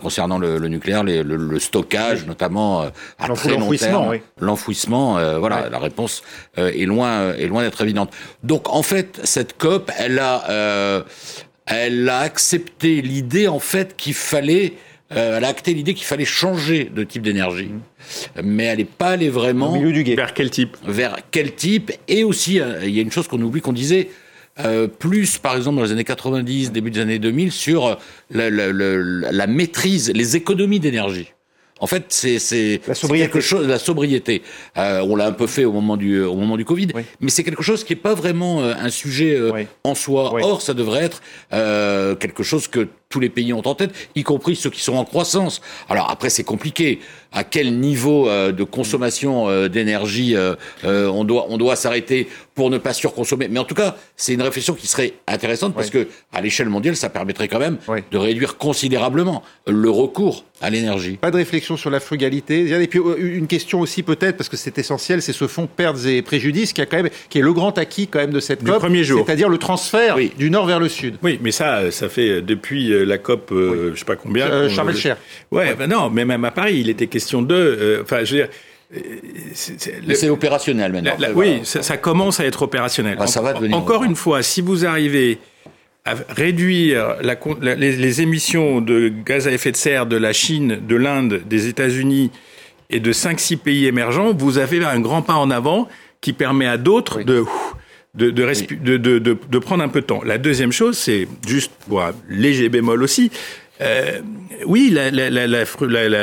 concernant 0.00 0.38
le, 0.38 0.58
le 0.58 0.68
nucléaire 0.68 1.04
le, 1.04 1.22
le, 1.22 1.58
stockage 1.58 2.26
notamment 2.26 2.86
à 3.18 3.28
très 3.34 3.56
long 3.56 3.70
terme 3.70 4.18
l'enfouissement 4.38 5.14
voilà 5.38 5.68
la 5.68 5.78
réponse 5.78 6.22
est 6.56 6.86
loin 6.86 7.34
est 7.34 7.46
loin 7.46 7.62
d'être 7.62 7.82
évidente. 7.82 8.12
Donc 8.42 8.68
en 8.68 8.82
fait 8.82 9.20
cette 9.24 9.58
COP 9.58 9.90
elle 9.98 10.18
a 10.18 11.04
elle 11.66 12.08
a 12.08 12.18
accepté 12.20 13.02
l'idée 13.02 13.48
en 13.48 13.58
fait 13.58 13.96
qu'il 13.96 14.14
fallait 14.14 14.74
elle 15.10 15.44
a 15.44 15.48
acté 15.48 15.74
l'idée 15.74 15.94
qu'il 15.94 16.06
fallait 16.06 16.24
changer 16.24 16.84
de 16.92 17.04
type 17.04 17.22
d'énergie, 17.22 17.66
mmh. 17.68 18.40
mais 18.42 18.64
elle 18.64 18.78
n'est 18.78 18.84
pas 18.84 19.10
allée 19.10 19.28
vraiment 19.28 19.70
Au 19.70 19.76
milieu 19.76 19.92
du 19.92 20.02
vers 20.14 20.34
quel 20.34 20.50
type? 20.50 20.76
Vers 20.84 21.18
quel 21.30 21.54
type? 21.54 21.92
Et 22.08 22.24
aussi, 22.24 22.58
il 22.82 22.90
y 22.90 22.98
a 22.98 23.02
une 23.02 23.12
chose 23.12 23.28
qu'on 23.28 23.40
oublie, 23.40 23.60
qu'on 23.60 23.72
disait, 23.72 24.08
euh, 24.60 24.86
plus, 24.86 25.38
par 25.38 25.56
exemple, 25.56 25.76
dans 25.76 25.84
les 25.84 25.92
années 25.92 26.04
90, 26.04 26.72
début 26.72 26.90
des 26.90 27.00
années 27.00 27.18
2000, 27.18 27.52
sur 27.52 27.98
la, 28.30 28.50
la, 28.50 28.72
la, 28.72 29.32
la 29.32 29.46
maîtrise, 29.46 30.12
les 30.14 30.36
économies 30.36 30.80
d'énergie. 30.80 31.34
En 31.80 31.86
fait, 31.86 32.04
c'est 32.08 32.80
quelque 33.10 33.40
chose, 33.40 33.66
la 33.66 33.78
sobriété. 33.78 34.42
Euh, 34.78 35.00
on 35.00 35.16
l'a 35.16 35.26
un 35.26 35.32
peu 35.32 35.46
fait 35.46 35.64
au 35.64 35.72
moment 35.72 35.96
du, 35.96 36.22
au 36.22 36.34
moment 36.34 36.56
du 36.56 36.64
Covid, 36.64 36.88
mais 37.20 37.30
c'est 37.30 37.42
quelque 37.42 37.62
chose 37.62 37.84
qui 37.84 37.92
n'est 37.92 38.00
pas 38.00 38.14
vraiment 38.14 38.62
euh, 38.62 38.74
un 38.78 38.90
sujet 38.90 39.36
euh, 39.36 39.64
en 39.82 39.94
soi. 39.94 40.32
Or, 40.40 40.62
ça 40.62 40.72
devrait 40.72 41.04
être 41.04 41.20
euh, 41.52 42.14
quelque 42.14 42.42
chose 42.42 42.68
que 42.68 42.88
tous 43.14 43.20
les 43.20 43.28
pays 43.28 43.52
ont 43.52 43.62
en 43.64 43.76
tête, 43.76 43.92
y 44.16 44.24
compris 44.24 44.56
ceux 44.56 44.70
qui 44.70 44.80
sont 44.80 44.96
en 44.96 45.04
croissance. 45.04 45.60
Alors 45.88 46.10
après, 46.10 46.30
c'est 46.30 46.42
compliqué. 46.42 46.98
À 47.30 47.44
quel 47.44 47.78
niveau 47.78 48.28
euh, 48.28 48.52
de 48.52 48.64
consommation 48.64 49.48
euh, 49.48 49.68
d'énergie 49.68 50.36
euh, 50.36 50.54
on 50.84 51.24
doit, 51.24 51.46
on 51.48 51.56
doit 51.56 51.74
s'arrêter 51.76 52.28
pour 52.54 52.70
ne 52.70 52.78
pas 52.78 52.92
surconsommer? 52.92 53.46
Mais 53.48 53.60
en 53.60 53.64
tout 53.64 53.74
cas, 53.74 53.96
c'est 54.16 54.34
une 54.34 54.42
réflexion 54.42 54.74
qui 54.74 54.88
serait 54.88 55.14
intéressante 55.28 55.74
parce 55.74 55.90
que 55.90 56.08
à 56.32 56.40
l'échelle 56.40 56.68
mondiale, 56.68 56.96
ça 56.96 57.08
permettrait 57.08 57.46
quand 57.46 57.58
même 57.60 57.78
de 58.10 58.18
réduire 58.18 58.56
considérablement 58.56 59.44
le 59.66 59.90
recours 59.90 60.44
à 60.60 60.70
l'énergie. 60.70 61.16
Pas 61.16 61.32
de 61.32 61.36
réflexion 61.36 61.76
sur 61.76 61.90
la 61.90 62.00
frugalité. 62.00 62.70
Et 62.70 62.86
puis 62.86 63.00
une 63.18 63.48
question 63.48 63.80
aussi 63.80 64.02
peut-être 64.02 64.36
parce 64.36 64.48
que 64.48 64.56
c'est 64.56 64.78
essentiel, 64.78 65.20
c'est 65.22 65.32
ce 65.32 65.46
fonds 65.46 65.66
pertes 65.66 66.04
et 66.06 66.22
préjudices 66.22 66.72
qui 66.72 66.80
a 66.80 66.86
quand 66.86 66.96
même, 66.96 67.10
qui 67.28 67.38
est 67.38 67.42
le 67.42 67.52
grand 67.52 67.76
acquis 67.78 68.06
quand 68.06 68.20
même 68.20 68.32
de 68.32 68.40
cette 68.40 68.64
COP, 68.64 68.80
c'est-à-dire 68.80 69.48
le 69.48 69.58
transfert 69.58 70.16
du 70.38 70.50
nord 70.50 70.66
vers 70.66 70.80
le 70.80 70.88
sud. 70.88 71.16
Oui, 71.22 71.38
mais 71.42 71.50
ça, 71.50 71.90
ça 71.90 72.08
fait 72.08 72.40
depuis 72.40 73.03
la 73.04 73.18
COP, 73.18 73.50
euh, 73.52 73.92
je 73.94 73.98
sais 73.98 74.04
pas 74.04 74.16
combien. 74.16 74.46
Euh, 74.46 74.68
Charles 74.68 74.96
Cher. 74.96 75.16
Ouais, 75.50 75.74
ben 75.74 75.88
non, 75.88 76.10
mais 76.10 76.24
même 76.24 76.44
à 76.44 76.50
Paris, 76.50 76.78
il 76.80 76.90
était 76.90 77.06
question 77.06 77.42
de. 77.42 77.54
Euh, 77.54 78.02
enfin, 78.02 78.24
je 78.24 78.36
veux 78.36 78.42
dire. 78.42 78.48
C'est 79.54 80.28
opérationnel 80.28 80.92
maintenant. 80.92 81.12
oui, 81.34 81.60
ça, 81.64 81.96
commence 81.96 82.38
à 82.38 82.44
être 82.44 82.62
opérationnel. 82.62 83.16
Ah, 83.18 83.26
ça 83.26 83.40
va 83.40 83.54
devenir 83.54 83.76
encore 83.76 84.04
une 84.04 84.14
fois, 84.14 84.42
si 84.42 84.60
vous 84.60 84.86
arrivez 84.86 85.38
à 86.04 86.14
réduire 86.28 87.16
la, 87.22 87.36
les, 87.74 87.96
les, 87.96 88.20
émissions 88.20 88.80
de 88.80 89.08
gaz 89.08 89.48
à 89.48 89.52
effet 89.52 89.72
de 89.72 89.76
serre 89.76 90.06
de 90.06 90.16
la 90.16 90.32
Chine, 90.32 90.78
de 90.86 90.96
l'Inde, 90.96 91.40
des 91.46 91.66
États-Unis 91.66 92.30
et 92.90 93.00
de 93.00 93.12
5-6 93.12 93.56
pays 93.56 93.86
émergents, 93.86 94.32
vous 94.34 94.58
avez 94.58 94.84
un 94.84 95.00
grand 95.00 95.22
pas 95.22 95.34
en 95.34 95.50
avant 95.50 95.88
qui 96.20 96.32
permet 96.32 96.66
à 96.66 96.76
d'autres 96.76 97.22
de 97.22 97.44
de, 98.14 98.30
de, 98.30 98.96
de, 98.96 99.18
de, 99.18 99.58
prendre 99.58 99.82
un 99.82 99.88
peu 99.88 100.00
de 100.00 100.06
temps. 100.06 100.22
La 100.24 100.38
deuxième 100.38 100.72
chose, 100.72 100.96
c'est 100.96 101.26
juste, 101.46 101.72
bon, 101.88 102.00
léger 102.28 102.68
bémol 102.68 103.02
aussi, 103.02 103.30
euh, 103.80 104.20
oui, 104.66 104.90
la, 104.92 105.10
la, 105.10 105.30
la, 105.30 105.46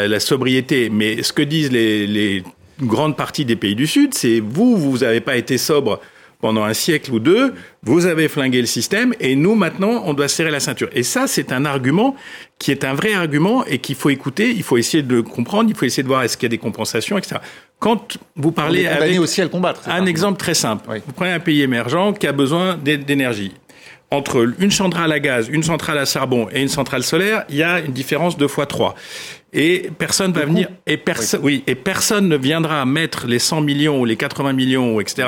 la, 0.08 0.20
sobriété, 0.20 0.90
mais 0.90 1.22
ce 1.22 1.34
que 1.34 1.42
disent 1.42 1.72
les, 1.72 2.08
les 2.08 2.44
grandes 2.82 3.18
parties 3.18 3.46
des 3.46 3.58
pays 3.58 3.76
du 3.76 3.88
Sud, 3.88 4.14
c'est 4.14 4.40
vous, 4.40 4.78
vous 4.78 5.00
n'avez 5.00 5.20
pas 5.20 5.36
été 5.36 5.58
sobre 5.58 6.00
pendant 6.42 6.64
un 6.64 6.74
siècle 6.74 7.12
ou 7.14 7.20
deux, 7.20 7.54
vous 7.84 8.06
avez 8.06 8.28
flingué 8.28 8.60
le 8.60 8.68
système 8.68 9.14
et 9.20 9.36
nous, 9.36 9.56
maintenant, 9.56 10.04
on 10.06 10.14
doit 10.14 10.28
serrer 10.28 10.52
la 10.52 10.60
ceinture. 10.60 10.90
Et 10.94 11.04
ça, 11.04 11.28
c'est 11.28 11.52
un 11.52 11.66
argument 11.66 12.16
qui 12.60 12.72
est 12.72 12.84
un 12.84 12.94
vrai 12.94 13.14
argument 13.14 13.64
et 13.66 13.80
qu'il 13.80 13.96
faut 13.96 14.10
écouter, 14.10 14.52
il 14.52 14.64
faut 14.64 14.78
essayer 14.78 15.04
de 15.04 15.22
comprendre, 15.22 15.70
il 15.70 15.76
faut 15.76 15.86
essayer 15.86 16.04
de 16.04 16.08
voir 16.08 16.24
est-ce 16.24 16.38
qu'il 16.38 16.46
y 16.46 16.50
a 16.50 16.56
des 16.56 16.58
compensations, 16.58 17.18
etc. 17.18 17.38
Quand 17.80 18.18
vous 18.36 18.52
parlez 18.52 18.86
avec 18.88 19.20
aussi 19.20 19.42
à 19.42 19.46
le 19.46 19.50
combattre. 19.50 19.88
Un 19.88 20.06
exemple 20.06 20.38
très 20.38 20.54
simple. 20.54 20.88
Vous 21.06 21.14
prenez 21.14 21.32
un 21.32 21.40
pays 21.40 21.62
émergent 21.62 22.14
qui 22.14 22.28
a 22.28 22.32
besoin 22.32 22.78
d'énergie. 22.78 23.54
Entre 24.14 24.54
une 24.60 24.72
centrale 24.72 25.12
à 25.14 25.20
gaz, 25.20 25.48
une 25.50 25.64
centrale 25.64 25.98
à 25.98 26.04
charbon 26.04 26.50
et 26.52 26.62
une 26.62 26.68
centrale 26.68 27.02
solaire, 27.02 27.46
il 27.48 27.56
y 27.56 27.64
a 27.64 27.80
une 27.80 27.94
différence 27.94 28.38
de 28.38 28.46
fois 28.46 28.66
trois. 28.66 28.94
Et 29.54 29.90
personne 29.98 30.32
va 30.32 30.46
venir, 30.46 30.68
et 30.86 30.96
personne, 30.96 31.42
oui. 31.44 31.64
et 31.68 31.76
personne 31.76 32.30
ne 32.30 32.38
viendra 32.38 32.86
mettre 32.86 33.28
les 33.28 33.40
100 33.40 33.62
millions 33.62 34.00
ou 34.00 34.06
les 34.06 34.16
80 34.16 34.54
millions, 34.54 35.02
etc., 35.02 35.28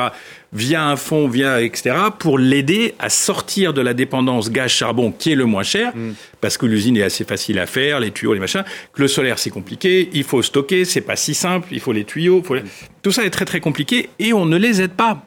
via 0.54 0.86
un 0.86 0.96
fonds, 0.96 1.28
via, 1.28 1.62
etc., 1.62 1.96
pour 2.20 2.38
l'aider 2.38 2.94
à 3.00 3.10
sortir 3.10 3.74
de 3.74 3.82
la 3.82 3.94
dépendance 3.94 4.50
gaz-charbon, 4.50 5.12
qui 5.12 5.32
est 5.32 5.36
le 5.36 5.46
moins 5.46 5.64
cher, 5.64 5.94
mm. 5.94 6.14
parce 6.40 6.58
que 6.58 6.66
l'usine 6.66 6.96
est 6.96 7.04
assez 7.04 7.26
facile 7.26 7.60
à 7.60 7.66
faire, 7.66 8.00
les 8.00 8.12
tuyaux, 8.12 8.34
les 8.34 8.40
machins, 8.40 8.64
que 8.94 9.02
le 9.02 9.10
solaire, 9.10 9.40
c'est 9.40 9.50
compliqué, 9.50 10.10
il 10.14 10.24
faut 10.24 10.42
stocker, 10.42 10.86
c'est 10.86 11.02
pas 11.02 11.18
si 11.18 11.34
simple, 11.34 11.68
il 11.72 11.82
faut 11.82 11.92
les 11.92 12.06
tuyaux, 12.06 12.42
faut 12.44 12.56
tout 13.02 13.12
ça 13.12 13.26
est 13.26 13.30
très 13.30 13.46
très 13.46 13.60
compliqué, 13.60 14.10
et 14.20 14.32
on 14.32 14.46
ne 14.46 14.58
les 14.58 14.82
aide 14.82 14.94
pas. 14.94 15.26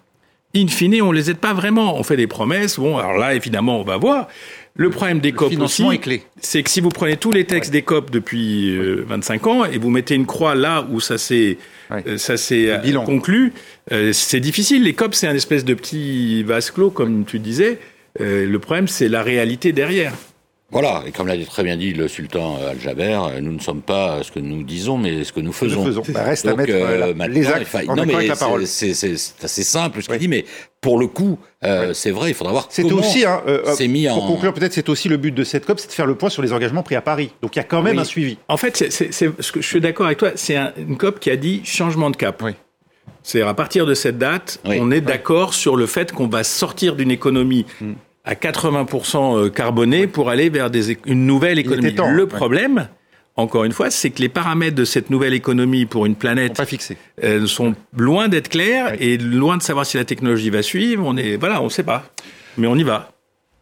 In 0.55 0.69
fine, 0.69 1.03
on 1.03 1.13
les 1.13 1.31
aide 1.31 1.39
pas 1.39 1.53
vraiment. 1.53 1.99
On 1.99 2.03
fait 2.03 2.17
des 2.17 2.27
promesses. 2.27 2.79
Bon, 2.79 2.97
alors 2.97 3.19
là, 3.19 3.35
évidemment, 3.35 3.81
on 3.81 3.85
va 3.85 3.97
voir. 3.97 4.29
Le 4.77 4.91
problème 4.91 5.21
des 5.21 5.33
COP 5.33 5.59
aussi, 5.59 5.85
c'est 6.39 6.63
que 6.63 6.71
si 6.71 6.81
vous 6.81 6.91
prenez 6.91 7.17
tous 7.17 7.33
les 7.33 7.45
textes 7.45 7.73
des 7.73 7.83
COP 7.83 8.11
depuis 8.11 8.77
25 9.07 9.47
euh, 9.47 9.51
ans 9.51 9.65
et 9.65 9.79
vous 9.79 9.89
mettez 9.89 10.15
une 10.15 10.27
croix 10.27 10.55
là 10.55 10.87
où 10.91 11.01
ça 11.01 11.17
s'est 11.17 11.57
euh, 11.91 12.19
ça 12.19 12.37
s'est 12.37 12.71
euh, 12.71 13.05
conclu, 13.05 13.53
c'est 14.13 14.41
difficile. 14.41 14.83
Les 14.85 14.93
COP, 14.93 15.15
c'est 15.15 15.27
un 15.27 15.35
espèce 15.35 15.65
de 15.65 15.73
petit 15.73 16.43
vase 16.43 16.71
clos, 16.71 16.91
comme 16.91 17.25
tu 17.25 17.39
disais. 17.39 17.79
le 18.21 18.57
problème, 18.59 18.87
c'est 18.87 19.09
la 19.09 19.23
réalité 19.23 19.73
derrière. 19.73 20.13
Voilà, 20.73 21.05
et 21.07 21.13
comme 21.13 21.29
l'a 21.29 21.37
très 21.45 21.63
bien 21.63 21.77
dit 21.77 21.93
le 21.93 22.09
sultan 22.09 22.59
Al-Jaber, 22.69 23.21
nous 23.41 23.53
ne 23.53 23.61
sommes 23.61 23.83
pas 23.83 24.25
ce 24.25 24.33
que 24.33 24.41
nous 24.41 24.65
disons, 24.65 24.99
mais 24.99 25.23
ce 25.23 25.33
que 25.33 25.39
nous 25.39 25.53
faisons. 25.53 25.85
Nous 25.85 25.87
faisons. 25.87 26.03
Bah, 26.09 26.25
reste 26.25 26.45
à 26.47 26.57
mettre 26.57 26.73
euh, 26.75 27.29
les 27.29 27.47
actes 27.47 27.73
non, 27.87 28.05
mais 28.05 28.67
C'est 28.67 28.91
assez 28.91 29.63
simple 29.63 30.03
ce 30.03 30.09
qu'il 30.09 30.19
dit, 30.19 30.29
mais 30.29 30.45
pour 30.81 30.99
le 30.99 31.07
coup, 31.07 31.39
euh, 31.63 31.95
c'est 31.95 32.11
vrai, 32.11 32.31
il 32.31 32.35
faudra 32.35 32.53
voir 32.53 32.67
c'est 32.69 32.83
aussi, 32.91 33.25
hein, 33.25 33.43
euh, 33.47 33.63
c'est 33.77 33.87
mis 33.87 34.09
pour 34.09 34.27
conclure, 34.27 34.53
peut-être 34.53 34.73
c'est 34.73 34.89
aussi 34.89 35.09
le 35.09 35.19
but 35.19 35.33
de 35.33 35.45
cette 35.45 35.67
COP, 35.67 35.79
c'est 35.79 35.89
de 35.89 35.93
faire 35.93 36.07
le 36.07 36.17
point 36.17 36.31
sur 36.31 36.43
les 36.43 36.53
engagements 36.53 36.83
pris 36.83 36.97
à 36.97 37.01
Paris. 37.01 37.31
Donc 37.43 37.55
il 37.55 37.61
y 37.61 37.63
a 37.63 37.65
quand 37.65 37.83
même 37.83 38.01
un 38.01 38.05
suivi. 38.05 38.37
En 38.49 38.57
fait, 38.57 38.77
c'est, 38.77 39.13
ce 39.13 39.53
que 39.53 39.61
je 39.61 39.67
suis 39.67 39.81
d'accord 39.81 40.07
avec 40.07 40.19
toi, 40.19 40.33
c'est 40.35 40.57
une 40.57 40.97
COP 40.97 41.21
qui 41.21 41.31
a 41.31 41.37
dit 41.37 41.61
changement 41.65 42.11
de 42.11 42.17
cap. 42.17 42.43
Oui. 42.43 42.53
C'est-à-dire 43.23 43.49
à 43.49 43.55
partir 43.55 43.87
de 43.87 43.95
cette 43.95 44.19
date, 44.19 44.61
on 44.65 44.91
est 44.91 45.01
d'accord 45.01 45.55
sur 45.55 45.77
le 45.77 45.87
fait 45.87 46.11
qu'on 46.11 46.27
va 46.27 46.43
sortir 46.43 46.97
d'une 46.97 47.13
économie 47.13 47.67
mm 47.81 47.93
à 48.27 48.35
80% 48.35 49.39
euh, 49.39 49.49
carboné 49.49 50.07
pour 50.07 50.29
aller 50.29 50.51
vers 50.51 50.71
des, 50.71 50.99
une 51.07 51.27
nouvelle 51.27 51.59
économie. 51.59 51.95
le 52.11 52.27
problème, 52.27 52.89
encore 53.37 53.65
une 53.65 53.73
fois, 53.73 53.91
c'est 53.91 54.11
que 54.11 54.21
les 54.21 54.29
paramètres 54.29 54.75
de 54.75 54.85
cette 54.85 55.11
nouvelle 55.11 55.33
économie 55.33 55.87
pour 55.87 56.07
une 56.07 56.17
planète 56.17 56.57
pas 56.57 56.67
fixés. 56.67 56.99
Euh, 57.23 57.47
sont 57.47 57.75
loin 57.97 58.29
d'être 58.29 58.49
clairs 58.49 58.95
et 59.01 59.17
loin 59.17 59.57
de 59.57 59.63
savoir 59.63 59.87
si 59.87 59.97
la 59.97 60.05
technologie 60.05 60.51
va 60.51 60.63
suivre. 60.63 61.05
On 61.07 61.17
est 61.17 61.37
voilà, 61.37 61.63
on 61.63 61.67
ne 61.67 61.71
sait 61.71 61.85
pas, 61.85 62.05
mais 62.59 62.67
on 62.67 62.77
y 62.77 62.83
va. 62.83 63.11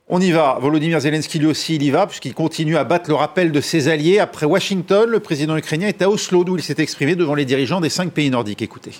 On 0.09 0.20
y 0.20 0.31
va. 0.31 0.59
Volodymyr 0.61 1.00
Zelensky, 1.00 1.38
lui 1.38 1.46
aussi, 1.46 1.77
il 1.77 1.83
y 1.83 1.90
va, 1.90 2.07
puisqu'il 2.07 2.35
continue 2.35 2.77
à 2.77 2.85
battre 2.85 3.09
le 3.09 3.16
rappel 3.16 3.53
de 3.53 3.61
ses 3.61 3.88
alliés. 3.88 4.18
Après 4.18 4.44
Washington, 4.44 5.09
le 5.09 5.20
président 5.20 5.57
ukrainien 5.57 5.88
est 5.88 6.03
à 6.03 6.11
Oslo, 6.11 6.44
d'où 6.44 6.57
il 6.57 6.62
s'est 6.62 6.77
exprimé 6.79 7.16
devant 7.16 7.35
les 7.35 7.46
dirigeants 7.46 7.81
des 7.81 7.88
cinq 7.88 8.12
pays 8.12 8.31
nordiques. 8.31 8.61
Écoutez. 8.61 8.92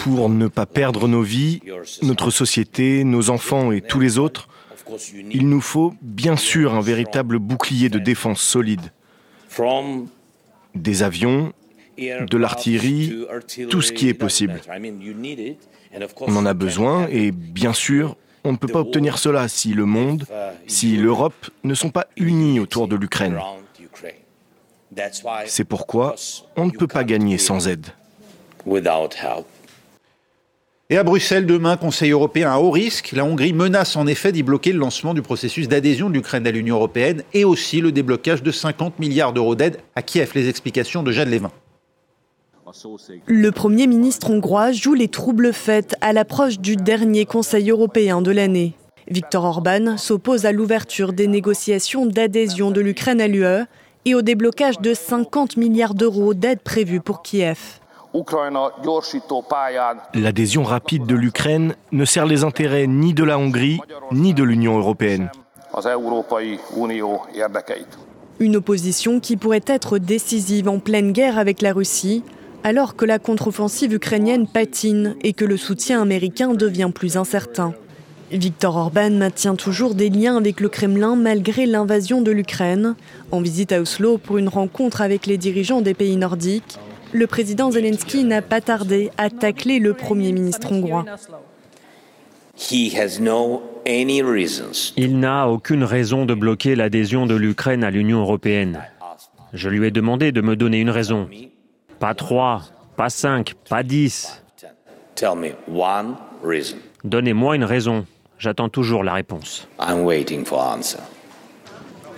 Pour 0.00 0.28
ne 0.28 0.48
pas 0.48 0.66
perdre 0.66 1.08
nos 1.08 1.22
vies, 1.22 1.60
notre 2.02 2.30
société, 2.30 3.04
nos 3.04 3.30
enfants 3.30 3.72
et 3.72 3.80
tous 3.80 4.00
les 4.00 4.18
autres, 4.18 4.48
il 5.30 5.48
nous 5.48 5.60
faut 5.60 5.94
bien 6.00 6.36
sûr 6.36 6.74
un 6.74 6.80
véritable 6.80 7.38
bouclier 7.38 7.88
de 7.88 7.98
défense 7.98 8.40
solide. 8.40 8.92
Des 10.74 11.02
avions, 11.02 11.52
de 11.98 12.36
l'artillerie, 12.36 13.24
tout 13.70 13.82
ce 13.82 13.92
qui 13.92 14.08
est 14.08 14.14
possible. 14.14 14.60
On 16.20 16.36
en 16.36 16.46
a 16.46 16.54
besoin 16.54 17.08
et 17.10 17.30
bien 17.32 17.72
sûr, 17.72 18.16
on 18.44 18.52
ne 18.52 18.56
peut 18.56 18.68
pas 18.68 18.80
obtenir 18.80 19.18
cela 19.18 19.48
si 19.48 19.72
le 19.72 19.86
monde, 19.86 20.26
si 20.66 20.96
l'Europe 20.96 21.50
ne 21.64 21.74
sont 21.74 21.90
pas 21.90 22.06
unis 22.16 22.60
autour 22.60 22.86
de 22.86 22.96
l'Ukraine. 22.96 23.38
C'est 25.46 25.64
pourquoi 25.64 26.14
on 26.56 26.66
ne 26.66 26.70
peut 26.70 26.86
pas 26.86 27.04
gagner 27.04 27.38
sans 27.38 27.66
aide. 27.68 27.86
Et 30.88 30.96
à 30.96 31.02
Bruxelles, 31.02 31.46
demain, 31.46 31.76
Conseil 31.76 32.10
européen 32.10 32.50
à 32.50 32.58
haut 32.58 32.70
risque. 32.70 33.12
La 33.12 33.24
Hongrie 33.24 33.52
menace 33.52 33.96
en 33.96 34.06
effet 34.06 34.32
d'y 34.32 34.42
bloquer 34.42 34.72
le 34.72 34.78
lancement 34.78 35.14
du 35.14 35.22
processus 35.22 35.68
d'adhésion 35.68 36.08
de 36.08 36.14
l'Ukraine 36.14 36.46
à 36.46 36.50
l'Union 36.50 36.76
européenne 36.76 37.22
et 37.32 37.44
aussi 37.44 37.80
le 37.80 37.92
déblocage 37.92 38.42
de 38.42 38.52
50 38.52 38.98
milliards 38.98 39.32
d'euros 39.32 39.54
d'aide 39.54 39.78
à 39.94 40.02
Kiev. 40.02 40.32
Les 40.34 40.48
explications 40.48 41.02
de 41.02 41.10
Jeanne 41.10 41.30
Lévin. 41.30 41.50
Le 43.26 43.50
Premier 43.50 43.86
ministre 43.86 44.30
hongrois 44.30 44.72
joue 44.72 44.94
les 44.94 45.08
troubles 45.08 45.52
faits 45.52 45.96
à 46.00 46.12
l'approche 46.12 46.58
du 46.58 46.76
dernier 46.76 47.24
Conseil 47.24 47.70
européen 47.70 48.22
de 48.22 48.30
l'année. 48.30 48.74
Viktor 49.08 49.44
Orban 49.44 49.96
s'oppose 49.96 50.46
à 50.46 50.52
l'ouverture 50.52 51.12
des 51.12 51.28
négociations 51.28 52.06
d'adhésion 52.06 52.72
de 52.72 52.80
l'Ukraine 52.80 53.20
à 53.20 53.28
l'UE 53.28 53.64
et 54.04 54.14
au 54.14 54.22
déblocage 54.22 54.80
de 54.80 54.94
50 54.94 55.56
milliards 55.56 55.94
d'euros 55.94 56.34
d'aide 56.34 56.60
prévue 56.60 57.00
pour 57.00 57.22
Kiev. 57.22 57.80
L'adhésion 60.14 60.62
rapide 60.62 61.06
de 61.06 61.14
l'Ukraine 61.14 61.74
ne 61.92 62.04
sert 62.04 62.26
les 62.26 62.44
intérêts 62.44 62.86
ni 62.86 63.12
de 63.12 63.24
la 63.24 63.38
Hongrie 63.38 63.80
ni 64.12 64.32
de 64.32 64.42
l'Union 64.42 64.78
européenne. 64.78 65.30
Une 68.38 68.56
opposition 68.56 69.20
qui 69.20 69.36
pourrait 69.36 69.64
être 69.66 69.98
décisive 69.98 70.68
en 70.68 70.78
pleine 70.78 71.12
guerre 71.12 71.38
avec 71.38 71.60
la 71.60 71.72
Russie, 71.72 72.22
alors 72.64 72.96
que 72.96 73.04
la 73.04 73.18
contre-offensive 73.18 73.92
ukrainienne 73.92 74.46
patine 74.46 75.16
et 75.22 75.32
que 75.32 75.44
le 75.44 75.56
soutien 75.56 76.00
américain 76.00 76.54
devient 76.54 76.90
plus 76.94 77.16
incertain. 77.16 77.74
Viktor 78.32 78.76
Orban 78.76 79.10
maintient 79.10 79.54
toujours 79.54 79.94
des 79.94 80.10
liens 80.10 80.36
avec 80.36 80.60
le 80.60 80.68
Kremlin 80.68 81.14
malgré 81.16 81.64
l'invasion 81.64 82.22
de 82.22 82.32
l'Ukraine. 82.32 82.96
En 83.30 83.40
visite 83.40 83.72
à 83.72 83.80
Oslo 83.80 84.18
pour 84.18 84.38
une 84.38 84.48
rencontre 84.48 85.00
avec 85.00 85.26
les 85.26 85.38
dirigeants 85.38 85.80
des 85.80 85.94
pays 85.94 86.16
nordiques, 86.16 86.78
le 87.16 87.26
président 87.26 87.70
Zelensky 87.70 88.24
n'a 88.24 88.42
pas 88.42 88.60
tardé 88.60 89.10
à 89.16 89.30
tacler 89.30 89.78
le 89.78 89.94
Premier 89.94 90.32
ministre 90.32 90.70
hongrois. 90.70 91.04
Il 94.96 95.18
n'a 95.18 95.48
aucune 95.48 95.84
raison 95.84 96.26
de 96.26 96.34
bloquer 96.34 96.74
l'adhésion 96.74 97.26
de 97.26 97.34
l'Ukraine 97.34 97.84
à 97.84 97.90
l'Union 97.90 98.20
européenne. 98.20 98.82
Je 99.52 99.68
lui 99.68 99.86
ai 99.86 99.90
demandé 99.90 100.32
de 100.32 100.40
me 100.40 100.56
donner 100.56 100.80
une 100.80 100.90
raison. 100.90 101.28
Pas 101.98 102.14
trois, 102.14 102.62
pas 102.96 103.08
cinq, 103.08 103.54
pas 103.68 103.82
dix. 103.82 104.42
Donnez-moi 107.04 107.56
une 107.56 107.64
raison. 107.64 108.06
J'attends 108.38 108.68
toujours 108.68 109.02
la 109.02 109.14
réponse. 109.14 109.66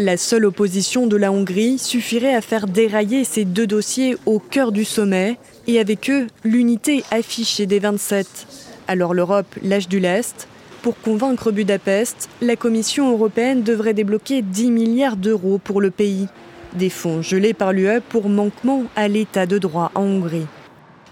La 0.00 0.16
seule 0.16 0.44
opposition 0.44 1.08
de 1.08 1.16
la 1.16 1.32
Hongrie 1.32 1.76
suffirait 1.76 2.36
à 2.36 2.40
faire 2.40 2.68
dérailler 2.68 3.24
ces 3.24 3.44
deux 3.44 3.66
dossiers 3.66 4.16
au 4.26 4.38
cœur 4.38 4.70
du 4.70 4.84
sommet 4.84 5.38
et 5.66 5.80
avec 5.80 6.08
eux 6.08 6.28
l'unité 6.44 7.02
affichée 7.10 7.66
des 7.66 7.80
27. 7.80 8.46
Alors 8.86 9.12
l'Europe 9.12 9.52
lâche 9.60 9.88
du 9.88 9.98
lest. 9.98 10.46
Pour 10.82 11.00
convaincre 11.00 11.50
Budapest, 11.50 12.28
la 12.40 12.54
Commission 12.54 13.10
européenne 13.10 13.64
devrait 13.64 13.92
débloquer 13.92 14.40
10 14.40 14.70
milliards 14.70 15.16
d'euros 15.16 15.58
pour 15.58 15.80
le 15.80 15.90
pays. 15.90 16.28
Des 16.74 16.90
fonds 16.90 17.20
gelés 17.20 17.52
par 17.52 17.72
l'UE 17.72 18.00
pour 18.08 18.28
manquement 18.28 18.84
à 18.94 19.08
l'état 19.08 19.46
de 19.46 19.58
droit 19.58 19.90
en 19.96 20.02
Hongrie. 20.02 20.46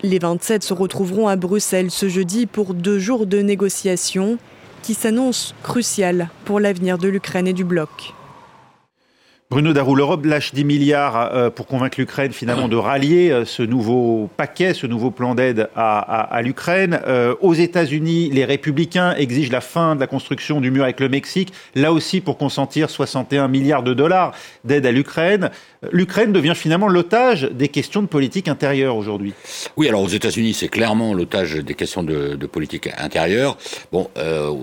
Les 0.05 0.21
27 0.21 0.63
se 0.63 0.75
retrouveront 0.75 1.27
à 1.27 1.35
Bruxelles 1.35 1.91
ce 1.91 2.09
jeudi 2.09 2.47
pour 2.47 2.73
deux 2.73 3.01
jours 3.01 3.27
de 3.27 3.39
négociations 3.39 4.39
qui 4.85 4.95
s'annoncent 4.95 5.55
cruciales 5.65 6.29
pour 6.45 6.61
l'avenir 6.61 6.99
de 6.99 7.09
l'Ukraine 7.09 7.49
et 7.49 7.53
du 7.53 7.65
bloc. 7.65 8.15
Bruno 9.49 9.73
Darou, 9.73 9.95
l'Europe 9.95 10.25
lâche 10.25 10.53
10 10.55 10.65
milliards 10.65 11.33
euh, 11.33 11.51
pour 11.51 11.69
convaincre 11.69 12.01
l'Ukraine 12.01 12.33
finalement 12.33 12.67
de 12.67 12.75
rallier 12.75 13.31
euh, 13.31 13.45
ce 13.45 13.63
nouveau 13.63 14.29
paquet, 14.37 14.75
ce 14.75 14.89
nouveau 14.89 15.13
plan 15.13 15.37
d'aide 15.37 15.69
à, 15.77 16.41
l'Ukraine. 16.43 17.01
Euh, 17.07 17.37
aux 17.41 17.55
États-Unis, 17.55 18.29
les 18.33 18.45
républicains 18.45 19.15
exigent 19.15 19.53
la 19.53 19.61
fin 19.61 19.95
de 19.95 20.01
la 20.01 20.09
construction 20.09 20.61
du 20.61 20.73
mur 20.73 20.83
avec 20.83 20.99
le 20.99 21.09
Mexique, 21.09 21.53
là 21.77 21.93
aussi 21.93 22.21
pour 22.21 22.39
consentir 22.39 22.91
61 22.91 23.47
milliards 23.47 23.85
de 23.85 23.95
dollars 23.95 24.33
d'aide 24.65 24.85
à 24.85 24.91
l'Ukraine. 24.91 25.51
L'Ukraine 25.93 26.33
devient 26.33 26.55
finalement 26.55 26.89
l'otage 26.89 27.43
des 27.45 27.69
questions 27.69 28.03
de 28.03 28.07
politique 28.07 28.49
intérieure 28.49 28.97
aujourd'hui. 28.97 29.33
Oui, 29.77 29.89
alors 29.89 30.03
aux 30.03 30.09
États-Unis, 30.09 30.55
c'est 30.55 30.69
clairement 30.69 31.15
l'otage 31.15 31.55
des 31.57 31.75
questions 31.75 32.03
de, 32.03 32.37
politique 32.47 32.89
intérieure. 32.99 33.59
Bon, 33.93 34.09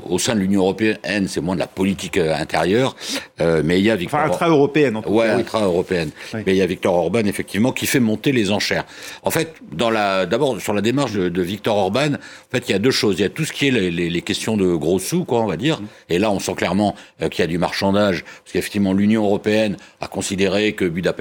au 0.09 0.17
sein 0.19 0.35
de 0.35 0.39
l'Union 0.39 0.61
européenne, 0.61 1.27
c'est 1.27 1.41
moins 1.41 1.55
de 1.55 1.59
la 1.59 1.67
politique 1.67 2.17
intérieure, 2.17 2.95
mais 3.39 3.79
il 3.79 3.85
y 3.85 3.89
a 3.89 3.95
Victor... 3.95 4.21
Enfin, 4.29 4.47
européenne. 4.47 4.97
En 4.97 5.01
ouais, 5.01 5.43
européenne. 5.53 6.11
Mais 6.33 6.43
il 6.47 6.55
y 6.55 6.61
a 6.61 6.65
Victor 6.65 6.93
Orban 6.93 7.25
effectivement 7.25 7.71
qui 7.71 7.85
fait 7.85 7.99
monter 7.99 8.31
les 8.31 8.51
enchères. 8.51 8.85
En 9.23 9.31
fait, 9.31 9.55
dans 9.71 9.89
la, 9.89 10.25
d'abord 10.25 10.59
sur 10.61 10.73
la 10.73 10.81
démarche 10.81 11.13
de, 11.13 11.41
Victor 11.41 11.75
Orban, 11.77 12.13
en 12.13 12.51
fait, 12.51 12.69
il 12.69 12.71
y 12.71 12.75
a 12.75 12.79
deux 12.79 12.91
choses. 12.91 13.19
Il 13.19 13.21
y 13.21 13.25
a 13.25 13.29
tout 13.29 13.45
ce 13.45 13.53
qui 13.53 13.67
est 13.67 13.71
les, 13.71 14.21
questions 14.21 14.55
de 14.55 14.73
gros 14.75 14.99
sous, 14.99 15.25
quoi, 15.25 15.41
on 15.41 15.47
va 15.47 15.57
dire. 15.57 15.81
Et 16.09 16.19
là, 16.19 16.31
on 16.31 16.39
sent 16.39 16.53
clairement 16.55 16.95
euh, 17.21 17.27
qu'il 17.29 17.41
y 17.41 17.43
a 17.43 17.47
du 17.47 17.57
marchandage, 17.57 18.23
parce 18.23 18.53
qu'effectivement, 18.53 18.93
l'Union 18.93 19.25
européenne 19.25 19.77
a 19.99 20.07
considéré 20.07 20.73
que 20.73 20.85
Budapest 20.85 21.12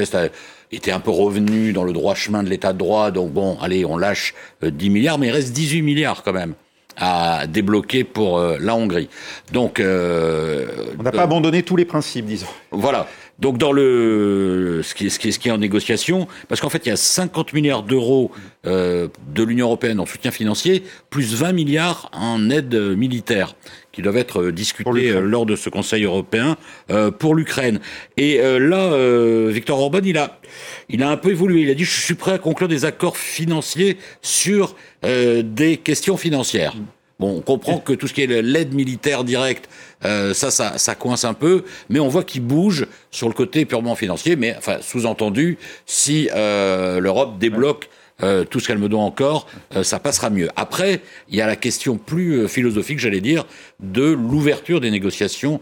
était 0.71 0.93
un 0.93 1.01
peu 1.01 1.11
revenu 1.11 1.73
dans 1.73 1.85
le 1.85 1.93
droit 1.93 2.15
chemin 2.15 2.43
de 2.43 2.49
l'état 2.49 2.73
de 2.73 2.79
droit. 2.79 3.11
Donc 3.11 3.33
bon, 3.33 3.59
allez, 3.61 3.85
on 3.85 3.97
lâche 3.97 4.35
10 4.63 4.87
euh, 4.87 4.91
milliards, 4.91 5.19
mais 5.19 5.29
il 5.29 5.33
reste 5.33 5.53
18 5.53 5.83
milliards 5.83 6.23
quand 6.23 6.33
même 6.33 6.55
à 6.97 7.47
débloquer 7.47 8.05
pour 8.05 8.39
euh, 8.39 8.59
la 8.61 8.75
Hongrie. 8.75 9.09
Donc, 9.53 9.81
on 9.81 11.03
n'a 11.03 11.13
pas 11.13 11.23
abandonné 11.23 11.63
tous 11.63 11.77
les 11.77 11.85
principes, 11.87 12.27
disons. 12.27 12.47
Voilà. 12.71 13.07
Donc 13.43 13.59
dans 13.59 13.73
le 13.73 14.83
ce 14.85 14.95
qui, 14.95 15.11
ce 15.11 15.19
qui, 15.19 15.49
est 15.49 15.51
en 15.51 15.59
négociation, 15.59 16.29
parce 16.49 16.61
qu'en 16.61 16.69
fait 16.69 16.87
il 16.87 16.91
y 16.91 16.93
a 16.93 16.97
50 16.97 17.53
milliards 17.55 17.83
d'euros 17.83 18.31
euh, 18.67 19.09
de 19.35 19.43
l'Union 19.43 19.67
européenne 19.67 19.99
en 19.99 20.07
soutien 20.07 20.31
financier, 20.31 20.85
plus 21.11 21.35
20 21.35 21.53
milliards 21.53 22.09
en 22.13 22.51
aide 22.51 22.75
militaire 22.97 23.57
qui 23.93 24.03
doivent 24.03 24.17
être 24.17 24.51
discutés 24.51 25.11
euh, 25.11 25.21
lors 25.21 25.47
de 25.47 25.55
ce 25.55 25.69
Conseil 25.69 26.05
européen 26.05 26.57
euh, 26.91 27.11
pour 27.11 27.35
l'Ukraine. 27.35 27.81
Et 28.17 28.41
euh, 28.41 28.59
là, 28.59 28.93
euh, 28.93 29.51
Victor 29.53 29.79
Orban, 29.79 30.01
il 30.05 30.19
a, 30.19 30.41
il 30.89 31.03
a 31.03 31.11
un 31.11 31.17
peu 31.17 31.31
évolué. 31.31 31.63
Il 31.63 31.71
a 31.71 31.75
dit 31.75 31.85
je 31.85 32.01
suis 32.01 32.15
prêt 32.15 32.33
à 32.33 32.39
conclure 32.39 32.69
des 32.69 32.85
accords 32.85 33.17
financiers 33.17 33.99
sur 34.23 34.75
euh, 35.05 35.43
des 35.43 35.77
questions 35.77 36.17
financières. 36.17 36.75
Bon, 37.21 37.37
on 37.37 37.41
comprend 37.41 37.79
que 37.79 37.93
tout 37.93 38.09
ce 38.09 38.15
qui 38.15 38.23
est 38.23 38.43
l'aide 38.43 38.75
militaire 38.75 39.23
directe, 39.23 39.69
euh, 40.05 40.35
ça, 40.35 40.51
ça, 40.51 40.77
ça, 40.79 40.97
coince 40.97 41.25
un 41.25 41.35
peu, 41.35 41.63
mais 41.89 42.01
on 42.01 42.09
voit 42.09 42.25
qu'il 42.25 42.43
bouge 42.43 42.87
sur 43.13 43.29
le 43.29 43.35
côté 43.35 43.65
purement 43.65 43.95
financier. 43.95 44.35
Mais 44.35 44.57
enfin, 44.59 44.79
sous-entendu, 44.81 45.57
si 45.87 46.29
euh, 46.35 46.99
l'Europe 46.99 47.39
débloque 47.39 47.89
euh, 48.23 48.45
tout 48.45 48.61
ce 48.61 48.69
qu'elle 48.69 48.79
me 48.79 48.89
doit 48.89 49.01
encore, 49.01 49.47
euh, 49.75 49.83
ça 49.83 49.99
passera 49.99 50.31
mieux. 50.31 50.49
Après, 50.57 51.01
il 51.29 51.37
y 51.37 51.41
a 51.41 51.47
la 51.47 51.57
question 51.57 51.97
plus 51.97 52.41
euh, 52.41 52.49
philosophique, 52.49 52.99
j'allais 52.99 53.21
dire, 53.21 53.47
de 53.81 54.05
l'ouverture 54.05 54.81
des 54.81 54.91
négociations 54.91 55.61